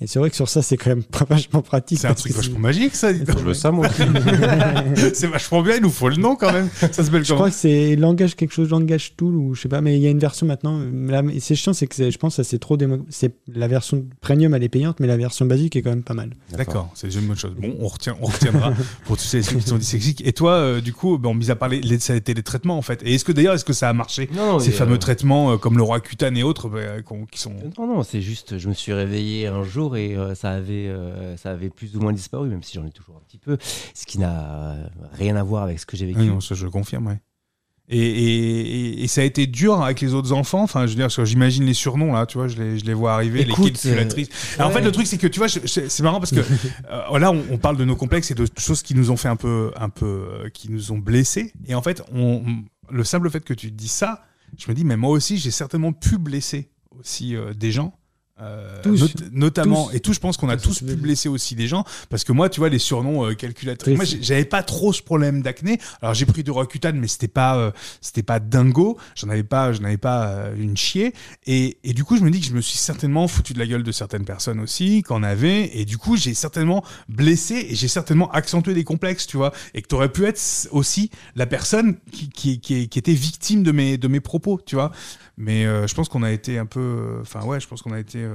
Et 0.00 0.06
c'est 0.06 0.18
vrai 0.18 0.30
que 0.30 0.36
sur 0.36 0.48
ça, 0.48 0.62
c'est 0.62 0.76
quand 0.76 0.90
même 0.90 1.02
pas 1.02 1.24
vachement 1.28 1.62
pratique. 1.62 1.98
C'est 1.98 2.06
un 2.06 2.14
truc 2.14 2.32
vachement 2.32 2.58
magique, 2.60 2.94
ça. 2.94 3.12
dis 3.12 3.24
donc. 3.24 3.38
Je 3.38 3.44
veux 3.44 3.54
ça 3.54 3.70
moi. 3.72 3.86
aussi. 3.88 4.02
c'est 5.14 5.26
vachement 5.26 5.62
bien. 5.62 5.76
Il 5.76 5.82
nous 5.82 5.90
faut 5.90 6.08
le 6.08 6.16
nom 6.16 6.36
quand 6.36 6.52
même. 6.52 6.68
Ça 6.74 6.92
s'appelle 6.92 7.24
Je 7.24 7.28
comment 7.28 7.40
crois 7.40 7.50
que 7.50 7.56
c'est 7.56 7.96
langage 7.96 8.36
quelque 8.36 8.52
chose, 8.52 8.68
langage 8.70 9.14
tool 9.16 9.34
ou 9.34 9.54
je 9.54 9.62
sais 9.62 9.68
pas, 9.68 9.80
mais 9.80 9.96
il 9.96 10.02
y 10.02 10.06
a 10.06 10.10
une 10.10 10.18
version 10.18 10.46
maintenant. 10.46 10.78
euh, 10.80 11.22
c'est 11.40 11.54
chiant, 11.54 11.72
c'est 11.72 11.86
que 11.86 12.10
je 12.10 12.18
pense 12.18 12.36
que 12.36 12.42
ça 12.42 12.48
c'est 12.48 12.58
trop 12.58 12.76
démo... 12.76 12.98
C'est 13.08 13.34
la 13.52 13.68
version 13.68 14.04
premium, 14.20 14.54
elle 14.54 14.62
est 14.62 14.68
payante, 14.68 15.00
mais 15.00 15.06
la 15.06 15.16
version 15.16 15.46
basique 15.46 15.76
est 15.76 15.82
quand 15.82 15.90
même 15.90 16.02
pas 16.04 16.14
mal. 16.14 16.30
D'accord, 16.56 16.90
c'est 16.94 17.12
une 17.14 17.26
bonne 17.26 17.36
chose. 17.36 17.54
Bon, 17.58 17.74
on, 17.80 17.88
retient, 17.88 18.16
on 18.20 18.26
retiendra 18.26 18.72
pour 19.04 19.16
tous 19.16 19.24
ceux 19.24 19.40
qui 19.40 19.60
sont 19.62 19.78
dyslexiques. 19.78 20.22
Et 20.26 20.32
toi, 20.32 20.52
euh, 20.52 20.80
du 20.80 20.92
coup, 20.92 21.18
bon, 21.18 21.34
mis 21.34 21.50
à 21.50 21.56
part 21.56 21.68
les, 21.68 21.80
les- 21.80 21.98
ça 21.98 22.12
a 22.12 22.16
été 22.16 22.34
les 22.34 22.42
traitements 22.42 22.78
en 22.78 22.82
fait. 22.82 23.00
Et 23.04 23.14
est-ce 23.14 23.24
que 23.24 23.32
d'ailleurs, 23.32 23.54
est-ce 23.54 23.64
que 23.64 23.72
ça 23.72 23.88
a 23.88 23.92
marché 23.92 24.28
Non, 24.34 24.58
Ces 24.58 24.70
fameux 24.72 24.94
euh, 24.94 24.98
traitements 24.98 25.55
euh, 25.56 25.58
comme 25.58 25.76
le 25.76 25.82
roi 25.82 26.00
cutane 26.00 26.36
et 26.36 26.42
autres 26.42 26.68
bah, 26.68 26.80
qui 27.30 27.40
sont. 27.40 27.54
Non, 27.78 27.86
non, 27.86 28.02
c'est 28.02 28.20
juste, 28.22 28.58
je 28.58 28.68
me 28.68 28.74
suis 28.74 28.92
réveillé 28.92 29.46
un 29.48 29.64
jour 29.64 29.96
et 29.96 30.16
euh, 30.16 30.34
ça, 30.34 30.50
avait, 30.52 30.86
euh, 30.88 31.36
ça 31.36 31.50
avait 31.50 31.70
plus 31.70 31.96
ou 31.96 32.00
moins 32.00 32.12
disparu, 32.12 32.48
même 32.48 32.62
si 32.62 32.74
j'en 32.76 32.86
ai 32.86 32.90
toujours 32.90 33.16
un 33.16 33.24
petit 33.26 33.38
peu, 33.38 33.56
ce 33.94 34.06
qui 34.06 34.18
n'a 34.18 34.72
euh, 34.72 34.86
rien 35.12 35.36
à 35.36 35.42
voir 35.42 35.62
avec 35.64 35.78
ce 35.80 35.86
que 35.86 35.96
j'ai 35.96 36.06
vécu. 36.06 36.20
Ah 36.22 36.24
non, 36.26 36.40
ça, 36.40 36.54
je 36.54 36.66
confirme, 36.66 37.08
ouais. 37.08 37.20
Et, 37.88 38.00
et, 38.00 38.60
et- 38.98 39.04
et 39.04 39.06
ça 39.06 39.20
a 39.20 39.24
été 39.24 39.46
dur 39.46 39.80
avec 39.80 40.00
les 40.00 40.12
autres 40.12 40.32
enfants. 40.32 40.62
Enfin, 40.64 40.88
je 40.88 40.96
veux 40.96 41.06
dire, 41.06 41.24
j'imagine 41.24 41.64
les 41.64 41.72
surnoms 41.72 42.12
là, 42.14 42.26
tu 42.26 42.36
vois, 42.36 42.48
je 42.48 42.56
les, 42.60 42.78
je 42.80 42.84
les 42.84 42.94
vois 42.94 43.14
arriver, 43.14 43.42
Écoute, 43.42 43.64
les 43.66 43.70
calculatrices. 43.92 44.28
Alors, 44.58 44.70
en 44.72 44.74
fait, 44.74 44.80
le 44.80 44.90
truc, 44.90 45.06
c'est 45.06 45.18
que 45.18 45.28
tu 45.28 45.38
vois, 45.38 45.48
c'est 45.48 46.00
marrant 46.00 46.18
parce 46.18 46.32
que 46.32 46.40
euh, 46.90 47.18
là, 47.20 47.30
on, 47.30 47.44
on 47.48 47.58
parle 47.58 47.76
de 47.76 47.84
nos 47.84 47.94
complexes 47.94 48.32
et 48.32 48.34
de 48.34 48.44
choses 48.58 48.82
qui 48.82 48.96
nous 48.96 49.12
ont 49.12 49.16
fait 49.16 49.28
un 49.28 49.36
peu, 49.36 49.70
un 49.76 49.88
peu, 49.88 50.04
euh, 50.06 50.48
qui 50.48 50.68
nous 50.72 50.90
ont 50.90 50.98
blessés. 50.98 51.52
Et 51.68 51.76
en 51.76 51.82
fait, 51.82 52.02
on- 52.12 52.42
le 52.90 53.04
simple 53.04 53.30
fait 53.30 53.44
que 53.44 53.54
tu 53.54 53.70
dis 53.70 53.86
ça, 53.86 54.24
je 54.56 54.70
me 54.70 54.74
dis, 54.74 54.84
mais 54.84 54.96
moi 54.96 55.10
aussi, 55.10 55.38
j'ai 55.38 55.50
certainement 55.50 55.92
pu 55.92 56.18
blesser 56.18 56.70
aussi 56.98 57.36
euh, 57.36 57.52
des 57.52 57.72
gens. 57.72 57.98
Euh, 58.38 58.82
Tous. 58.82 59.00
not- 59.00 59.08
notamment 59.32 59.86
Tous. 59.86 59.94
et 59.96 60.00
tout 60.00 60.12
je 60.12 60.20
pense 60.20 60.36
qu'on 60.36 60.50
a 60.50 60.58
Tous, 60.58 60.80
pu 60.80 60.94
blesser 60.94 61.30
aussi 61.30 61.54
des 61.54 61.66
gens 61.68 61.84
parce 62.10 62.22
que 62.22 62.32
moi 62.32 62.50
tu 62.50 62.60
vois 62.60 62.68
les 62.68 62.78
surnoms 62.78 63.24
euh, 63.24 63.32
calculatrices 63.34 63.96
moi 63.96 64.04
j'avais 64.04 64.44
pas 64.44 64.62
trop 64.62 64.92
ce 64.92 65.00
problème 65.02 65.40
d'acné. 65.40 65.78
Alors 66.02 66.12
j'ai 66.12 66.26
pris 66.26 66.44
du 66.44 66.50
Roaccutane 66.50 66.98
mais 66.98 67.08
c'était 67.08 67.28
pas 67.28 67.56
euh, 67.56 67.70
c'était 68.02 68.22
pas 68.22 68.38
dingo. 68.38 68.98
J'en 69.14 69.30
avais 69.30 69.42
pas 69.42 69.72
je 69.72 69.80
n'avais 69.80 69.96
pas 69.96 70.50
une 70.58 70.76
chier. 70.76 71.14
Et, 71.46 71.78
et 71.82 71.94
du 71.94 72.04
coup 72.04 72.18
je 72.18 72.22
me 72.22 72.30
dis 72.30 72.40
que 72.40 72.46
je 72.46 72.52
me 72.52 72.60
suis 72.60 72.76
certainement 72.76 73.26
foutu 73.26 73.54
de 73.54 73.58
la 73.58 73.66
gueule 73.66 73.82
de 73.82 73.92
certaines 73.92 74.26
personnes 74.26 74.60
aussi 74.60 75.02
qu'en 75.02 75.22
avait. 75.22 75.70
Et 75.78 75.86
du 75.86 75.96
coup 75.96 76.18
j'ai 76.18 76.34
certainement 76.34 76.84
blessé 77.08 77.66
et 77.70 77.74
j'ai 77.74 77.88
certainement 77.88 78.30
accentué 78.32 78.74
des 78.74 78.84
complexes 78.84 79.26
tu 79.26 79.38
vois. 79.38 79.54
Et 79.72 79.80
que 79.80 79.88
t'aurais 79.88 80.12
pu 80.12 80.26
être 80.26 80.38
aussi 80.72 81.10
la 81.36 81.46
personne 81.46 81.96
qui, 82.12 82.28
qui, 82.28 82.60
qui, 82.60 82.90
qui 82.90 82.98
était 82.98 83.14
victime 83.14 83.62
de 83.62 83.72
mes 83.72 83.96
de 83.96 84.08
mes 84.08 84.20
propos 84.20 84.60
tu 84.66 84.74
vois. 84.74 84.92
Mais 85.38 85.64
je 85.64 85.94
pense 85.94 86.10
qu'on 86.10 86.22
a 86.22 86.32
été 86.32 86.58
un 86.58 86.66
peu 86.66 87.18
enfin 87.22 87.42
ouais 87.44 87.60
je 87.60 87.66
pense 87.66 87.80
qu'on 87.80 87.92
a 87.92 87.98
été 88.00 88.25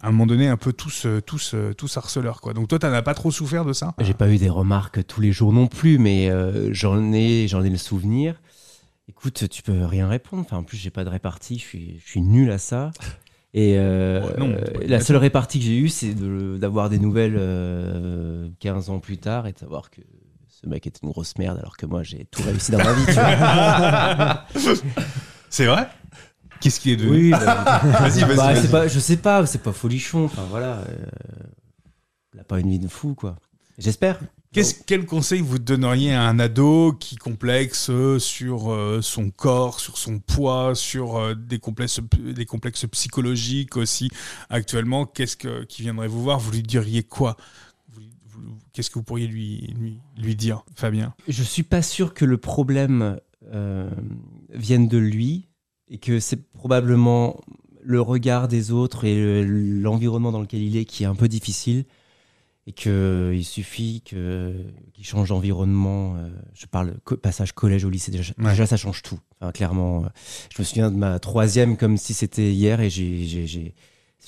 à 0.00 0.08
un 0.08 0.10
moment 0.10 0.26
donné 0.26 0.48
un 0.48 0.56
peu 0.56 0.72
tous 0.72 1.06
euh, 1.06 1.20
tous 1.20 1.54
euh, 1.54 1.72
tous 1.74 1.96
harceleurs 1.96 2.40
quoi 2.40 2.54
donc 2.54 2.66
toi 2.68 2.78
t'en 2.78 2.92
as 2.92 3.02
pas 3.02 3.14
trop 3.14 3.30
souffert 3.30 3.64
de 3.64 3.72
ça? 3.72 3.94
J'ai 4.00 4.14
pas 4.14 4.28
eu 4.28 4.38
des 4.38 4.48
remarques 4.50 5.06
tous 5.06 5.20
les 5.20 5.30
jours 5.32 5.52
non 5.52 5.66
plus, 5.68 5.98
mais 5.98 6.28
euh, 6.30 6.72
j'en 6.72 7.12
ai, 7.12 7.46
j'en 7.48 7.62
ai 7.62 7.70
le 7.70 7.76
souvenir. 7.78 8.40
Écoute, 9.08 9.48
tu 9.48 9.62
peux 9.62 9.84
rien 9.84 10.08
répondre. 10.08 10.42
Enfin, 10.44 10.56
en 10.58 10.62
plus, 10.62 10.76
j'ai 10.76 10.90
pas 10.90 11.04
de 11.04 11.08
répartie. 11.10 11.56
Je 11.58 11.64
suis, 11.64 12.00
je 12.04 12.08
suis 12.10 12.20
nul 12.22 12.50
à 12.50 12.58
ça. 12.58 12.92
Et 13.52 13.74
euh, 13.76 14.22
Ouais, 14.26 14.34
non, 14.38 14.48
euh, 14.50 14.64
la 14.86 15.00
seule 15.00 15.16
répartie 15.16 15.58
que 15.58 15.64
j'ai 15.66 15.76
eue, 15.76 15.88
c'est 15.88 16.14
de- 16.14 16.56
d'avoir 16.58 16.88
des 16.88 16.98
nouvelles 16.98 17.36
euh, 17.36 18.48
15 18.60 18.90
ans 18.90 19.00
plus 19.00 19.18
tard 19.18 19.46
et 19.46 19.52
de 19.52 19.58
savoir 19.58 19.90
que 19.90 20.00
ce 20.48 20.66
mec 20.68 20.86
était 20.86 21.00
une 21.02 21.10
grosse 21.10 21.36
merde, 21.36 21.58
alors 21.58 21.76
que 21.76 21.84
moi, 21.84 22.02
j'ai 22.02 22.24
tout 22.30 22.42
réussi 22.42 22.70
dans 22.72 22.78
ma 22.78 22.92
vie. 22.94 23.04
C'est 25.50 25.66
vrai? 25.66 25.88
Qu'est-ce 26.62 26.80
qu'il 26.80 26.92
est 26.92 26.96
devenu 26.96 27.16
Oui, 27.16 27.30
bah, 27.30 27.82
vas-y 27.84 28.20
vas-y 28.20 28.36
bah, 28.36 28.52
vas-y. 28.54 28.68
pas, 28.68 28.88
je 28.88 28.98
sais 28.98 29.16
pas, 29.16 29.44
c'est 29.46 29.62
pas 29.62 29.72
folichon. 29.72 30.24
Enfin 30.24 30.46
voilà, 30.48 30.78
euh, 30.78 31.06
il 32.34 32.40
a 32.40 32.44
pas 32.44 32.60
une 32.60 32.70
vie 32.70 32.78
de 32.78 32.88
fou 32.88 33.14
quoi. 33.14 33.36
J'espère. 33.78 34.20
Quel 34.86 35.06
conseil 35.06 35.40
vous 35.40 35.58
donneriez 35.58 36.12
à 36.12 36.24
un 36.24 36.38
ado 36.38 36.92
qui 36.92 37.16
complexe 37.16 37.88
euh, 37.88 38.18
sur 38.18 38.70
euh, 38.70 39.00
son 39.00 39.30
corps, 39.30 39.80
sur 39.80 39.96
son 39.96 40.18
poids, 40.18 40.74
sur 40.74 41.16
euh, 41.16 41.34
des, 41.34 41.58
complexes, 41.58 42.00
des 42.18 42.44
complexes 42.44 42.84
psychologiques 42.90 43.78
aussi 43.78 44.10
actuellement? 44.50 45.06
Qu'est-ce 45.06 45.38
que, 45.38 45.64
qui 45.64 45.80
viendrait 45.80 46.06
vous 46.08 46.22
voir? 46.22 46.38
Vous 46.38 46.50
lui 46.50 46.62
diriez 46.62 47.02
quoi? 47.02 47.38
Qu'est-ce 48.74 48.90
que 48.90 48.94
vous 48.94 49.02
pourriez 49.02 49.26
lui, 49.26 49.74
lui, 49.78 50.00
lui 50.18 50.36
dire, 50.36 50.64
Fabien? 50.74 51.14
Je 51.28 51.42
suis 51.42 51.62
pas 51.62 51.80
sûr 51.80 52.12
que 52.12 52.26
le 52.26 52.36
problème 52.36 53.18
euh, 53.52 53.90
vienne 54.50 54.86
de 54.86 54.98
lui 54.98 55.48
et 55.88 55.98
que 55.98 56.20
c'est 56.20 56.50
probablement 56.52 57.40
le 57.82 58.00
regard 58.00 58.48
des 58.48 58.70
autres 58.70 59.04
et 59.04 59.14
le- 59.14 59.44
l'environnement 59.80 60.32
dans 60.32 60.40
lequel 60.40 60.62
il 60.62 60.76
est 60.76 60.84
qui 60.84 61.02
est 61.02 61.06
un 61.06 61.14
peu 61.16 61.28
difficile 61.28 61.84
et 62.68 62.72
que 62.72 63.32
il 63.34 63.44
suffit 63.44 64.02
que 64.02 64.54
qu'il 64.94 65.04
change 65.04 65.30
d'environnement. 65.30 66.14
euh, 66.16 66.30
je 66.54 66.66
parle 66.66 66.94
co- 67.04 67.16
passage 67.16 67.52
collège 67.52 67.84
au 67.84 67.90
lycée 67.90 68.12
déjà, 68.12 68.32
Ouais. 68.38 68.50
déjà 68.50 68.66
ça 68.66 68.76
change 68.76 69.02
tout. 69.02 69.18
Enfin, 69.40 69.50
clairement, 69.50 70.04
euh, 70.04 70.08
je 70.54 70.62
me 70.62 70.64
souviens 70.64 70.90
de 70.90 70.96
ma 70.96 71.18
troisième 71.18 71.76
comme 71.76 71.96
si 71.96 72.14
c'était 72.14 72.52
hier 72.52 72.80
et 72.80 72.88
j'ai 72.90 73.74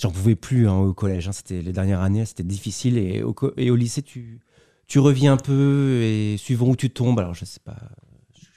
j'en 0.00 0.10
pouvais 0.10 0.34
plus 0.34 0.68
hein, 0.68 0.76
au 0.78 0.92
collège. 0.92 1.28
hein. 1.28 1.32
C'était 1.32 1.62
les 1.62 1.72
dernières 1.72 2.00
années, 2.00 2.24
c'était 2.26 2.42
difficile 2.42 2.98
et 2.98 3.22
au, 3.22 3.34
et 3.56 3.70
au 3.70 3.76
lycée 3.76 4.02
tu 4.02 4.40
tu 4.88 4.98
reviens 4.98 5.34
un 5.34 5.36
peu 5.36 6.00
et 6.02 6.36
suivant 6.36 6.66
où 6.68 6.76
tu 6.76 6.90
tombes, 6.90 7.18
alors 7.20 7.34
je 7.34 7.44
sais 7.44 7.60
pas, 7.60 7.76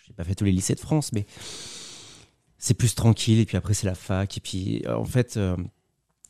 j'ai 0.08 0.14
pas 0.14 0.24
fait 0.24 0.34
tous 0.36 0.44
les 0.46 0.52
lycées 0.52 0.74
de 0.76 0.80
France, 0.80 1.12
mais 1.14 1.26
c'est 2.68 2.74
plus 2.74 2.94
tranquille. 2.96 3.40
Et 3.40 3.46
puis 3.46 3.58
après, 3.58 3.74
c'est 3.74 3.88
la 3.88 3.96
fac. 3.96 4.38
Et 4.38 4.42
puis, 4.42 4.84
euh, 4.86 4.96
en 4.96 5.06
fait, 5.06 5.38
euh, 5.38 5.56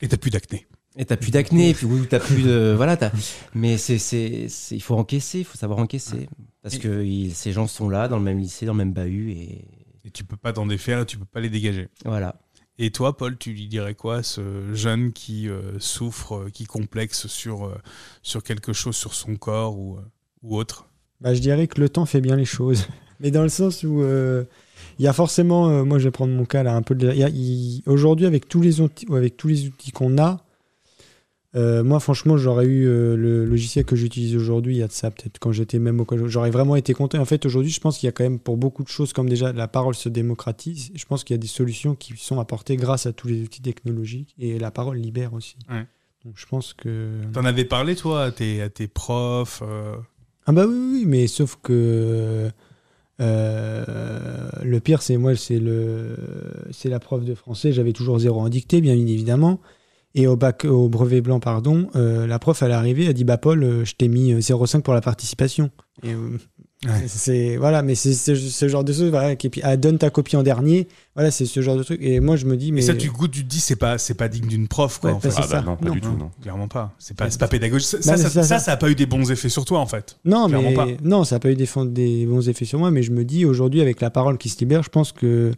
Et 0.02 0.08
t'as 0.08 0.17
plus 0.17 0.30
d'acné. 0.32 0.67
et 0.95 1.06
t'as 1.06 1.17
plus 1.17 1.32
d'acné. 1.32 1.69
Et 1.69 1.73
puis, 1.73 1.86
oui, 1.86 2.06
t'as 2.10 2.19
plus 2.19 2.43
de. 2.43 2.73
Voilà, 2.78 2.97
mais 3.54 3.78
c'est, 3.78 4.47
il 4.71 4.82
faut 4.82 4.95
encaisser, 4.95 5.39
il 5.39 5.45
faut 5.45 5.58
savoir 5.58 5.80
encaisser. 5.80 6.30
Parce 6.62 6.78
que 6.78 7.04
il- 7.04 7.34
ces 7.34 7.52
gens 7.52 7.67
sont 7.67 7.89
là, 7.89 8.08
dans 8.08 8.17
le 8.17 8.23
même 8.23 8.39
lycée, 8.39 8.65
dans 8.65 8.73
le 8.73 8.78
même 8.80 8.93
bahut. 8.93 9.32
Et 9.32 9.65
Et 10.06 10.12
tu 10.12 10.23
peux 10.23 10.38
pas 10.38 10.54
t'en 10.54 10.65
défaire 10.65 11.06
tu 11.06 11.17
peux 11.17 11.26
pas 11.26 11.39
les 11.41 11.50
dégager. 11.50 11.89
voilà. 12.06 12.36
Et 12.80 12.91
toi, 12.91 13.17
Paul, 13.17 13.38
tu 13.39 13.54
lui 13.54 13.67
dirais 13.67 13.95
quoi 13.95 14.21
ce 14.21 14.71
jeune 14.73 15.12
qui 15.12 15.50
euh, 15.50 15.80
souffre, 15.80 16.47
qui 16.54 16.65
complexe 16.65 17.26
sur, 17.28 17.65
euh, 17.65 17.76
sur 18.21 18.43
quelque 18.43 18.71
chose, 18.71 18.95
sur 18.95 19.15
son 19.15 19.36
corps 19.36 19.78
ou, 19.80 19.97
euh, 19.97 20.02
ou 20.43 20.56
autre? 20.56 20.88
Bah, 21.19 21.34
je 21.34 21.39
dirais 21.39 21.65
que 21.67 21.82
le 21.82 21.89
temps 21.89 22.06
fait 22.06 22.21
bien 22.21 22.36
les 22.36 22.45
choses. 22.45 22.88
Mais 23.19 23.32
dans 23.32 23.43
le 23.43 23.49
sens 23.49 23.84
où 23.84 24.01
euh, 24.01 24.43
il 24.99 25.06
y 25.06 25.08
a 25.08 25.13
forcément, 25.13 25.69
euh, 25.69 25.84
moi 25.84 25.99
je 25.99 26.06
vais 26.06 26.12
prendre 26.12 26.34
mon 26.34 26.45
cas 26.45 26.63
là, 26.63 26.75
un 26.75 26.82
peu 26.82 26.95
de. 26.95 27.12
Aujourd'hui, 27.89 28.25
avec 28.25 28.47
tous 28.47 28.62
les 28.62 28.82
outils, 28.82 29.06
avec 29.12 29.38
tous 29.38 29.47
les 29.47 29.67
outils 29.67 29.91
qu'on 29.91 30.17
a, 30.17 30.43
euh, 31.56 31.84
moi 31.84 31.99
franchement, 31.99 32.38
j'aurais 32.38 32.65
eu 32.65 32.88
euh, 32.88 33.15
le 33.15 33.45
logiciel 33.45 33.86
que 33.86 33.95
j'utilise 33.95 34.36
aujourd'hui, 34.36 34.75
il 34.75 34.80
y 34.80 34.84
a 34.84 34.88
de 34.88 34.91
ça 34.91 35.12
peut-être 35.12 35.39
quand 35.39 35.51
j'étais 35.51 35.80
même 35.80 35.99
au 35.99 36.06
collège, 36.06 36.27
j'aurais 36.27 36.49
vraiment 36.51 36.75
été 36.75 36.93
content. 36.93 37.19
En 37.19 37.25
fait, 37.25 37.45
aujourd'hui, 37.45 37.71
je 37.71 37.80
pense 37.80 37.97
qu'il 37.97 38.08
y 38.08 38.10
a 38.10 38.12
quand 38.12 38.23
même 38.23 38.39
pour 38.39 38.58
beaucoup 38.58 38.84
de 38.84 38.89
choses, 38.89 39.13
comme 39.13 39.30
déjà 39.30 39.53
la 39.53 39.67
parole 39.67 39.95
se 39.95 40.10
démocratise, 40.10 40.91
je 40.93 41.06
pense 41.06 41.23
qu'il 41.23 41.36
y 41.36 41.39
a 41.39 41.41
des 41.41 41.47
solutions 41.47 41.95
qui 41.95 42.13
sont 42.17 42.39
apportées 42.39 42.75
grâce 42.75 43.06
à 43.06 43.13
tous 43.13 43.27
les 43.27 43.41
outils 43.41 43.62
technologiques 43.62 44.36
et 44.39 44.60
la 44.60 44.71
parole 44.71 44.97
libère 44.97 45.34
aussi. 45.34 45.56
Ouais. 45.69 45.86
Donc 46.25 46.34
je 46.36 46.45
pense 46.45 46.73
que. 46.73 47.21
T'en 47.34 47.45
avais 47.45 47.65
parlé, 47.65 47.95
toi, 47.95 48.25
à 48.25 48.32
tes, 48.32 48.62
à 48.62 48.69
tes 48.69 48.88
profs 48.88 49.63
Ah 50.45 50.51
bah 50.51 50.65
oui, 50.67 50.77
oui, 50.91 51.03
mais 51.06 51.27
sauf 51.27 51.58
que 51.63 52.51
euh, 53.19 53.86
le 54.63 54.80
pire, 54.80 55.01
c'est 55.01 55.17
moi, 55.17 55.36
c'est 55.36 55.60
le, 55.60 56.15
c'est 56.71 56.89
la 56.89 56.99
prof 56.99 57.23
de 57.23 57.36
français. 57.36 57.71
J'avais 57.71 57.93
toujours 57.93 58.19
zéro 58.19 58.39
en 58.41 58.49
dictée, 58.49 58.82
bien 58.82 58.93
évidemment. 58.93 59.60
Et 60.15 60.25
au 60.25 60.36
bac, 60.36 60.65
au 60.65 60.89
brevet 60.89 61.21
blanc, 61.21 61.39
pardon, 61.39 61.89
euh, 61.95 62.25
la 62.25 62.39
prof, 62.39 62.62
elle 62.63 62.71
est 62.71 62.73
arrivée, 62.73 63.03
elle 63.03 63.10
a 63.10 63.13
dit 63.13 63.23
bah 63.23 63.38
Paul, 63.38 63.63
euh, 63.63 63.86
je 63.86 63.93
t'ai 63.95 64.08
mis 64.08 64.34
euh, 64.34 64.39
0,5 64.39 64.82
pour 64.82 64.93
la 64.93 65.01
participation. 65.01 65.69
Ouais. 66.86 67.08
c'est 67.08 67.58
voilà, 67.58 67.82
mais 67.82 67.96
c'est 67.96 68.13
ce, 68.13 68.36
ce 68.36 68.68
genre 68.68 68.84
de 68.84 68.94
choses. 68.94 69.10
Voilà, 69.10 69.32
et 69.32 69.36
puis 69.36 69.62
ah, 69.63 69.78
donne 69.78 69.98
ta 69.98 70.12
copie 70.12 70.36
en 70.36 70.44
dernier. 70.44 70.88
Voilà, 71.16 71.32
c'est 71.32 71.48
ce 71.48 71.60
genre 71.62 71.76
de 71.76 71.82
truc. 71.82 72.00
Et 72.04 72.20
moi, 72.20 72.36
je 72.36 72.46
me 72.46 72.56
dis 72.56 72.72
mais 72.72 72.82
Et 72.82 72.84
ça, 72.84 72.94
tu 72.94 73.10
goûtes, 73.10 73.32
tu 73.32 73.44
te 73.44 73.50
dis, 73.50 73.60
c'est 73.60 73.76
pas, 73.76 73.98
c'est 73.98 74.13
pas 74.13 74.28
digne 74.28 74.46
d'une 74.48 74.68
prof, 74.68 75.00
quoi. 75.00 75.10
Ouais, 75.10 75.16
en 75.16 75.20
bah, 75.20 75.30
fait. 75.32 75.42
c'est 75.42 75.48
ça. 75.48 75.62
non, 75.62 75.76
pas 75.76 75.88
Non. 75.88 75.94
du 75.96 76.02
tout, 76.02 76.16
non. 76.16 76.30
Clairement 76.40 76.68
pas. 76.68 76.94
C'est 77.00 77.18
pas, 77.18 77.32
c'est 77.32 77.40
pas 77.40 77.48
pédagogique. 77.48 77.88
Ça, 77.88 77.98
Bah, 77.98 78.04
ça, 78.04 78.18
c'est 78.18 78.24
ça, 78.24 78.30
ça, 78.30 78.44
ça, 78.44 78.44
ça. 78.44 78.60
ça 78.60 78.72
a 78.74 78.78
pas 78.78 78.92
eu 78.92 78.96
des 78.96 79.08
bons 79.08 79.32
effets 79.32 79.50
sur 79.50 79.66
toi, 79.66 79.80
en 79.80 79.88
fait. 79.88 80.20
Non, 80.24 80.48
Clairement 80.48 80.70
mais 80.70 80.76
pas. 80.76 80.88
non, 81.04 81.24
ça 81.24 81.38
n'a 81.38 81.40
pas 81.40 81.50
eu 81.50 81.56
des, 81.56 82.26
bons 82.28 82.48
effets 82.48 82.66
sur 82.66 82.78
moi, 82.78 82.92
mais 82.92 83.02
je 83.02 83.12
me 83.12 83.26
dis 83.26 83.44
aujourd'hui, 83.46 83.82
avec 83.82 84.00
la 84.00 84.12
parole 84.12 84.38
qui 84.38 84.50
se 84.50 84.60
libère, 84.60 84.84
je 84.84 84.90
pense 84.90 85.12
que 85.12 85.54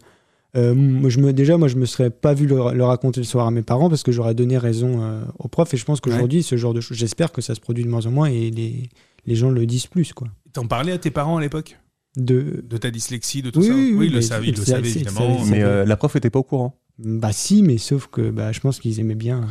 euh, 0.56 0.74
moi, 0.74 1.10
je 1.10 1.20
me, 1.20 1.34
déjà, 1.34 1.58
moi, 1.58 1.68
je 1.68 1.76
me 1.76 1.84
serais 1.84 2.08
pas 2.08 2.32
vu 2.32 2.46
le, 2.46 2.72
le 2.72 2.84
raconter 2.84 3.20
le 3.20 3.26
soir 3.26 3.46
à 3.46 3.50
mes 3.50 3.62
parents 3.62 3.90
parce 3.90 4.02
que 4.02 4.10
j'aurais 4.10 4.34
donné 4.34 4.56
raison 4.56 5.02
euh, 5.02 5.22
aux 5.38 5.48
profs. 5.48 5.74
Et 5.74 5.76
je 5.76 5.84
pense 5.84 6.00
qu'aujourd'hui, 6.00 6.42
ce 6.42 6.56
genre 6.56 6.72
de 6.72 6.80
choses, 6.80 6.96
j'espère 6.96 7.30
que 7.30 7.42
ça 7.42 7.54
se 7.54 7.60
produit 7.60 7.84
de 7.84 7.90
moins 7.90 8.06
en 8.06 8.10
moins 8.10 8.26
et 8.28 8.50
les, 8.50 8.88
les 9.26 9.34
gens 9.36 9.50
le 9.50 9.66
disent 9.66 9.86
plus, 9.86 10.14
quoi. 10.14 10.28
T'en 10.52 10.66
parlais 10.66 10.92
à 10.92 10.98
tes 10.98 11.10
parents 11.10 11.36
à 11.36 11.40
l'époque? 11.40 11.78
De, 12.16 12.64
De 12.68 12.76
ta 12.76 12.90
dyslexie, 12.90 13.40
de 13.42 13.50
tout 13.50 13.60
Oui, 13.60 13.66
ça? 13.66 13.74
oui, 13.74 13.92
oui, 13.94 14.06
ils 14.06 14.12
le 14.12 14.20
ils 14.44 14.56
le 14.56 14.64
savaient, 14.64 14.88
évidemment. 14.88 15.44
Mais 15.46 15.62
euh, 15.62 15.84
la 15.84 15.96
prof 15.96 16.16
était 16.16 16.30
pas 16.30 16.40
au 16.40 16.42
courant. 16.44 16.76
bah 16.98 17.32
si, 17.32 17.62
mais 17.62 17.78
sauf 17.78 18.08
que 18.08 18.30
bah, 18.30 18.50
je 18.52 18.60
pense 18.60 18.80
qu'ils 18.80 18.98
aimaient 19.00 19.14
bien. 19.14 19.46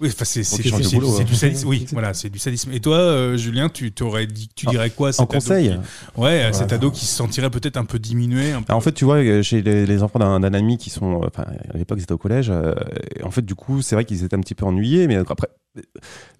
Oui, 0.00 0.08
enfin, 0.12 0.24
c'est 0.24 0.40
hein. 0.40 1.24
du 1.24 1.34
sadisme. 1.36 1.68
Oui, 1.68 1.86
voilà, 1.92 2.12
c'est 2.12 2.28
du 2.28 2.40
sadisme. 2.40 2.72
Et 2.72 2.80
toi, 2.80 2.96
euh, 2.96 3.36
Julien, 3.36 3.68
tu 3.68 3.92
t'aurais 3.92 4.26
dit, 4.26 4.48
tu 4.54 4.66
En- 4.66 4.70
dirais 4.72 4.90
quoi 4.90 5.10
à 5.10 5.12
cet 5.12 5.20
En 5.20 5.24
ado 5.24 5.32
conseil, 5.34 5.70
qui- 6.14 6.20
Ouais, 6.20 6.42
à 6.42 6.52
cet 6.52 6.72
ado 6.72 6.90
qui 6.90 7.06
se 7.06 7.14
sentirait 7.14 7.50
peut-être 7.50 7.76
un 7.76 7.84
peu 7.84 8.00
diminué. 8.00 8.50
Un 8.50 8.62
peu... 8.62 8.66
Alors, 8.70 8.78
en 8.78 8.80
fait, 8.80 8.92
tu 8.92 9.04
vois, 9.04 9.18
euh, 9.18 9.42
chez 9.44 9.62
les, 9.62 9.86
les 9.86 10.02
enfants 10.02 10.18
d'un 10.18 10.42
ami 10.54 10.76
qui 10.76 10.90
sont, 10.90 11.22
euh, 11.22 11.26
enfin, 11.28 11.44
à 11.72 11.78
l'époque, 11.78 11.98
ils 12.00 12.02
étaient 12.02 12.12
au 12.12 12.18
collège. 12.18 12.50
euh, 12.50 12.74
et 13.16 13.22
en 13.22 13.30
fait, 13.30 13.42
du 13.46 13.54
coup, 13.54 13.80
c'est 13.80 13.94
vrai 13.94 14.04
qu'ils 14.04 14.24
étaient 14.24 14.34
un 14.36 14.40
petit 14.40 14.56
peu 14.56 14.66
ennuyés, 14.66 15.06
mais 15.06 15.14
après, 15.16 15.46
euh, 15.48 15.54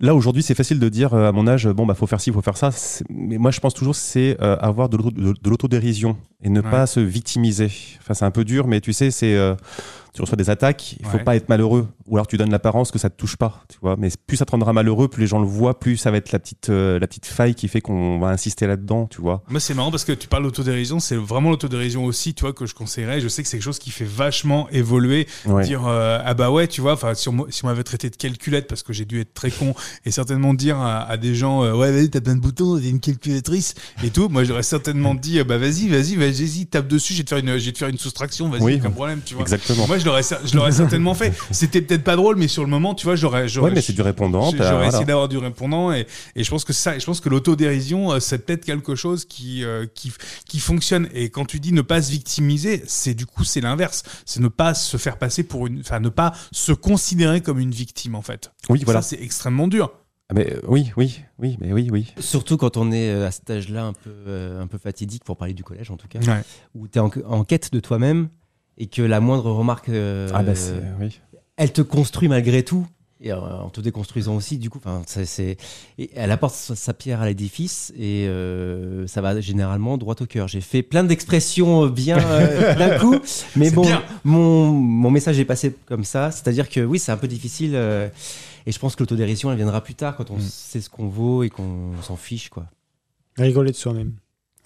là 0.00 0.14
aujourd'hui, 0.14 0.42
c'est 0.42 0.54
facile 0.54 0.78
de 0.78 0.88
dire 0.88 1.14
euh, 1.14 1.28
à 1.28 1.32
mon 1.32 1.46
âge, 1.46 1.66
bon, 1.68 1.86
bah, 1.86 1.94
faut 1.94 2.06
faire 2.06 2.20
ci, 2.20 2.30
faut 2.32 2.42
faire 2.42 2.56
ça. 2.56 2.70
Mais 3.08 3.38
moi, 3.38 3.50
je 3.50 3.60
pense 3.60 3.74
toujours, 3.74 3.94
c'est 3.94 4.36
euh, 4.42 4.56
avoir 4.58 4.88
de 4.88 4.96
l'auto- 4.96 5.10
de 5.10 5.32
de 5.40 5.50
l'autodérision 5.50 6.16
et 6.42 6.48
ne 6.50 6.60
Ouais. 6.60 6.70
pas 6.70 6.86
se 6.86 7.00
victimiser. 7.00 7.70
Enfin, 8.00 8.14
c'est 8.14 8.24
un 8.24 8.30
peu 8.30 8.44
dur, 8.44 8.66
mais 8.66 8.80
tu 8.80 8.92
sais, 8.92 9.10
c'est, 9.10 9.34
euh, 9.36 9.54
tu 10.12 10.20
reçois 10.20 10.36
des 10.36 10.50
attaques, 10.50 10.96
il 11.00 11.06
faut 11.06 11.16
Ouais. 11.18 11.24
pas 11.24 11.36
être 11.36 11.48
malheureux, 11.48 11.88
ou 12.06 12.16
alors 12.16 12.26
tu 12.26 12.36
donnes 12.36 12.50
l'apparence 12.50 12.90
que 12.90 12.98
ça 12.98 13.08
te 13.10 13.16
touche 13.16 13.36
pas, 13.36 13.62
tu 13.68 13.78
vois. 13.80 13.96
Mais 13.98 14.10
plus 14.26 14.36
ça 14.36 14.44
te 14.44 14.50
rendra 14.50 14.72
malheureux, 14.72 15.08
plus 15.08 15.22
les 15.22 15.26
gens 15.26 15.38
le 15.40 15.46
voient, 15.46 15.78
plus 15.78 15.96
ça 15.96 16.10
va 16.10 16.18
être 16.18 16.32
la 16.32 16.38
petite, 16.38 16.68
euh, 16.68 16.98
la 16.98 17.06
petite 17.06 17.26
faille 17.26 17.54
qui 17.54 17.68
fait 17.68 17.80
qu'on 17.80 18.18
va 18.18 18.28
insister 18.28 18.66
là-dedans, 18.66 19.06
tu 19.06 19.20
vois. 19.22 19.42
Moi, 19.48 19.60
c'est 19.60 19.74
marrant 19.74 19.90
parce 19.90 20.04
que 20.04 20.12
tu 20.12 20.28
parles 20.28 20.42
d'autodérision, 20.44 21.00
c'est 21.00 21.16
vraiment 21.16 21.50
l'autodérision 21.50 22.04
aussi, 22.04 22.34
tu 22.34 22.42
vois, 22.42 22.52
que 22.52 22.66
je 22.66 22.74
conseillerais. 22.74 23.20
Je 23.20 23.28
sais 23.28 23.42
que 23.42 23.48
c'est 23.48 23.56
quelque 23.56 23.64
chose 23.64 23.78
qui 23.78 23.90
fait 23.90 24.04
vachement 24.04 24.68
évoluer. 24.70 25.26
Ouais. 25.46 25.64
Dire, 25.64 25.86
euh, 25.86 26.18
ah 26.24 26.34
bah 26.34 26.50
ouais, 26.50 26.66
tu 26.68 26.80
vois, 26.82 26.92
enfin, 26.92 27.14
si 27.14 27.28
on, 27.28 27.32
m- 27.32 27.44
si 27.48 27.64
on 27.64 27.68
m'avait 27.68 27.82
traité 27.84 28.10
de 28.10 28.16
calculette 28.16 28.66
parce 28.68 28.82
que 28.82 28.92
j'ai 28.92 29.04
dû 29.04 29.20
être 29.20 29.32
très 29.34 29.50
con 29.50 29.74
et 30.04 30.10
certainement 30.10 30.52
dire 30.54 30.76
à, 30.78 31.02
à 31.08 31.16
des 31.16 31.34
gens, 31.34 31.62
euh, 31.64 31.72
ouais, 31.74 31.90
vas-y, 31.90 32.10
t'as 32.10 32.20
plein 32.20 32.36
de 32.36 32.40
boutons, 32.40 32.78
t'es 32.78 32.90
une 32.90 33.00
calculatrice 33.00 33.74
et 34.04 34.10
tout, 34.10 34.28
moi, 34.28 34.44
j'aurais 34.44 34.62
certainement 34.62 35.14
dit, 35.14 35.42
bah 35.44 35.56
vas-y, 35.58 35.88
vas-y, 35.88 36.16
vas-y, 36.16 36.66
tape 36.66 36.88
dessus, 36.88 37.12
je 37.14 37.18
vais 37.18 37.24
te 37.24 37.28
faire 37.30 37.38
une, 37.38 37.56
je 37.58 37.64
vais 37.66 37.72
te 37.72 37.78
faire 37.78 37.88
une 37.88 37.98
soustraction, 37.98 38.48
vas-y, 38.50 38.62
Oui. 38.62 38.74
aucun 38.80 38.90
problème, 38.90 39.20
tu 39.24 39.34
vois. 39.34 39.42
Exactement. 39.42 39.86
Moi, 39.86 39.98
je 40.02 40.06
l'aurais, 40.06 40.20
cer- 40.22 40.40
je 40.44 40.54
l'aurais 40.56 40.72
certainement 40.82 41.14
fait. 41.14 41.32
C'était 41.50 41.80
peut-être 41.80 42.04
pas 42.04 42.16
drôle, 42.16 42.36
mais 42.36 42.48
sur 42.48 42.62
le 42.62 42.68
moment, 42.68 42.94
tu 42.94 43.04
vois, 43.06 43.16
j'aurais, 43.16 43.48
j'aurais, 43.48 43.70
Ouais, 43.70 43.74
mais 43.74 43.80
c'est 43.80 43.92
du 43.92 44.02
répondant. 44.02 44.50
J'aurais 44.50 44.56
voilà. 44.72 44.88
essayé 44.88 45.04
d'avoir 45.04 45.28
du 45.28 45.38
répondant 45.38 45.92
et, 45.92 46.06
et 46.36 46.44
je 46.44 46.50
pense 46.50 46.64
que 46.64 46.72
ça, 46.72 46.98
je 46.98 47.04
pense 47.06 47.20
que 47.20 47.28
l'autodérision, 47.28 48.12
euh, 48.12 48.20
c'est 48.20 48.44
peut-être 48.44 48.64
quelque 48.64 48.94
chose 48.94 49.24
qui, 49.24 49.64
euh, 49.64 49.86
qui, 49.94 50.12
qui 50.46 50.58
fonctionne. 50.60 51.08
Et 51.14 51.30
quand 51.30 51.44
tu 51.46 51.60
dis 51.60 51.72
ne 51.72 51.82
pas 51.82 52.02
se 52.02 52.10
victimiser, 52.10 52.82
c'est 52.86 53.14
du 53.14 53.26
coup, 53.26 53.44
c'est 53.44 53.60
l'inverse. 53.60 54.02
C'est 54.26 54.40
ne 54.40 54.48
pas 54.48 54.74
se 54.74 54.96
faire 54.96 55.16
passer 55.18 55.42
pour 55.42 55.66
une, 55.66 55.80
enfin, 55.80 56.00
ne 56.00 56.08
pas 56.08 56.32
se 56.52 56.72
considérer 56.72 57.40
comme 57.40 57.58
une 57.58 57.70
victime, 57.72 58.14
en 58.14 58.22
fait. 58.22 58.52
Oui, 58.68 58.82
voilà. 58.84 59.02
Ça, 59.02 59.10
c'est 59.16 59.22
extrêmement 59.22 59.68
dur. 59.68 59.92
Ah, 60.28 60.34
Mais 60.34 60.52
euh, 60.52 60.60
oui, 60.68 60.92
oui, 60.96 61.20
oui, 61.38 61.56
mais 61.60 61.72
oui, 61.72 61.88
oui. 61.92 62.12
Surtout 62.18 62.56
quand 62.56 62.76
on 62.76 62.90
est 62.92 63.10
à 63.10 63.30
cet 63.30 63.50
âge-là 63.50 63.84
un 63.84 63.92
peu, 63.92 64.10
euh, 64.28 64.62
un 64.62 64.66
peu 64.66 64.78
fatidique, 64.78 65.24
pour 65.24 65.36
parler 65.36 65.52
du 65.54 65.64
collège 65.64 65.90
en 65.90 65.96
tout 65.96 66.08
cas, 66.08 66.20
Ouais. 66.20 66.42
où 66.74 66.88
tu 66.88 66.98
es 66.98 67.00
en, 67.00 67.10
en 67.26 67.44
quête 67.44 67.72
de 67.72 67.80
toi-même 67.80 68.28
et 68.78 68.86
que 68.86 69.02
la 69.02 69.20
moindre 69.20 69.50
remarque, 69.50 69.88
euh, 69.88 70.28
ah 70.34 70.42
bah 70.42 70.52
oui. 71.00 71.20
elle 71.56 71.72
te 71.72 71.82
construit 71.82 72.28
malgré 72.28 72.62
tout. 72.62 72.86
Et 73.24 73.30
euh, 73.32 73.36
en 73.38 73.70
te 73.70 73.80
déconstruisant 73.80 74.34
aussi, 74.34 74.58
du 74.58 74.68
coup, 74.68 74.78
enfin, 74.84 75.02
c'est, 75.06 75.56
elle 76.16 76.32
apporte 76.32 76.56
sa, 76.56 76.74
sa 76.74 76.92
pierre 76.92 77.20
à 77.20 77.26
l'édifice 77.26 77.92
et 77.96 78.26
euh, 78.26 79.06
ça 79.06 79.20
va 79.20 79.40
généralement 79.40 79.96
droit 79.96 80.16
au 80.20 80.26
cœur. 80.26 80.48
J'ai 80.48 80.60
fait 80.60 80.82
plein 80.82 81.04
d'expressions 81.04 81.84
euh, 81.84 81.88
bien 81.88 82.18
euh, 82.18 82.74
d'un 82.78 82.98
coup, 82.98 83.14
mais 83.54 83.70
bon, 83.70 83.82
bien. 83.82 84.02
mon, 84.24 84.72
mon 84.72 85.10
message 85.12 85.38
est 85.38 85.44
passé 85.44 85.72
comme 85.86 86.02
ça. 86.02 86.32
C'est-à-dire 86.32 86.68
que 86.68 86.80
oui, 86.80 86.98
c'est 86.98 87.12
un 87.12 87.16
peu 87.16 87.28
difficile 87.28 87.72
euh, 87.76 88.08
et 88.66 88.72
je 88.72 88.78
pense 88.80 88.96
que 88.96 89.02
l'autodérision, 89.04 89.52
elle 89.52 89.56
viendra 89.56 89.82
plus 89.82 89.94
tard 89.94 90.16
quand 90.16 90.32
on 90.32 90.38
Mm. 90.38 90.40
sait 90.40 90.80
ce 90.80 90.90
qu'on 90.90 91.06
vaut 91.06 91.44
et 91.44 91.48
qu'on 91.50 91.92
s'en 92.02 92.16
fiche, 92.16 92.48
quoi. 92.48 92.66
Rigoler 93.38 93.70
de 93.70 93.76
soi-même. 93.76 94.14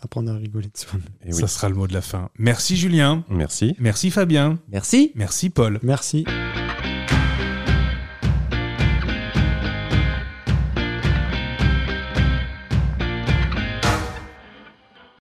Apprendre 0.07 0.31
à 0.31 0.37
rigoler 0.37 0.69
de 0.69 0.79
soi-même. 0.79 1.03
Et 1.25 1.33
oui. 1.33 1.41
Ça 1.41 1.49
sera 1.49 1.69
le 1.69 1.75
mot 1.75 1.89
de 1.89 1.93
la 1.93 2.01
fin. 2.01 2.31
Merci, 2.39 2.77
Julien. 2.77 3.25
Merci. 3.29 3.75
Merci, 3.81 4.13
Fabien. 4.13 4.61
Merci. 4.71 5.11
Merci, 5.17 5.51
Paul. 5.51 5.81
Merci. 5.83 6.25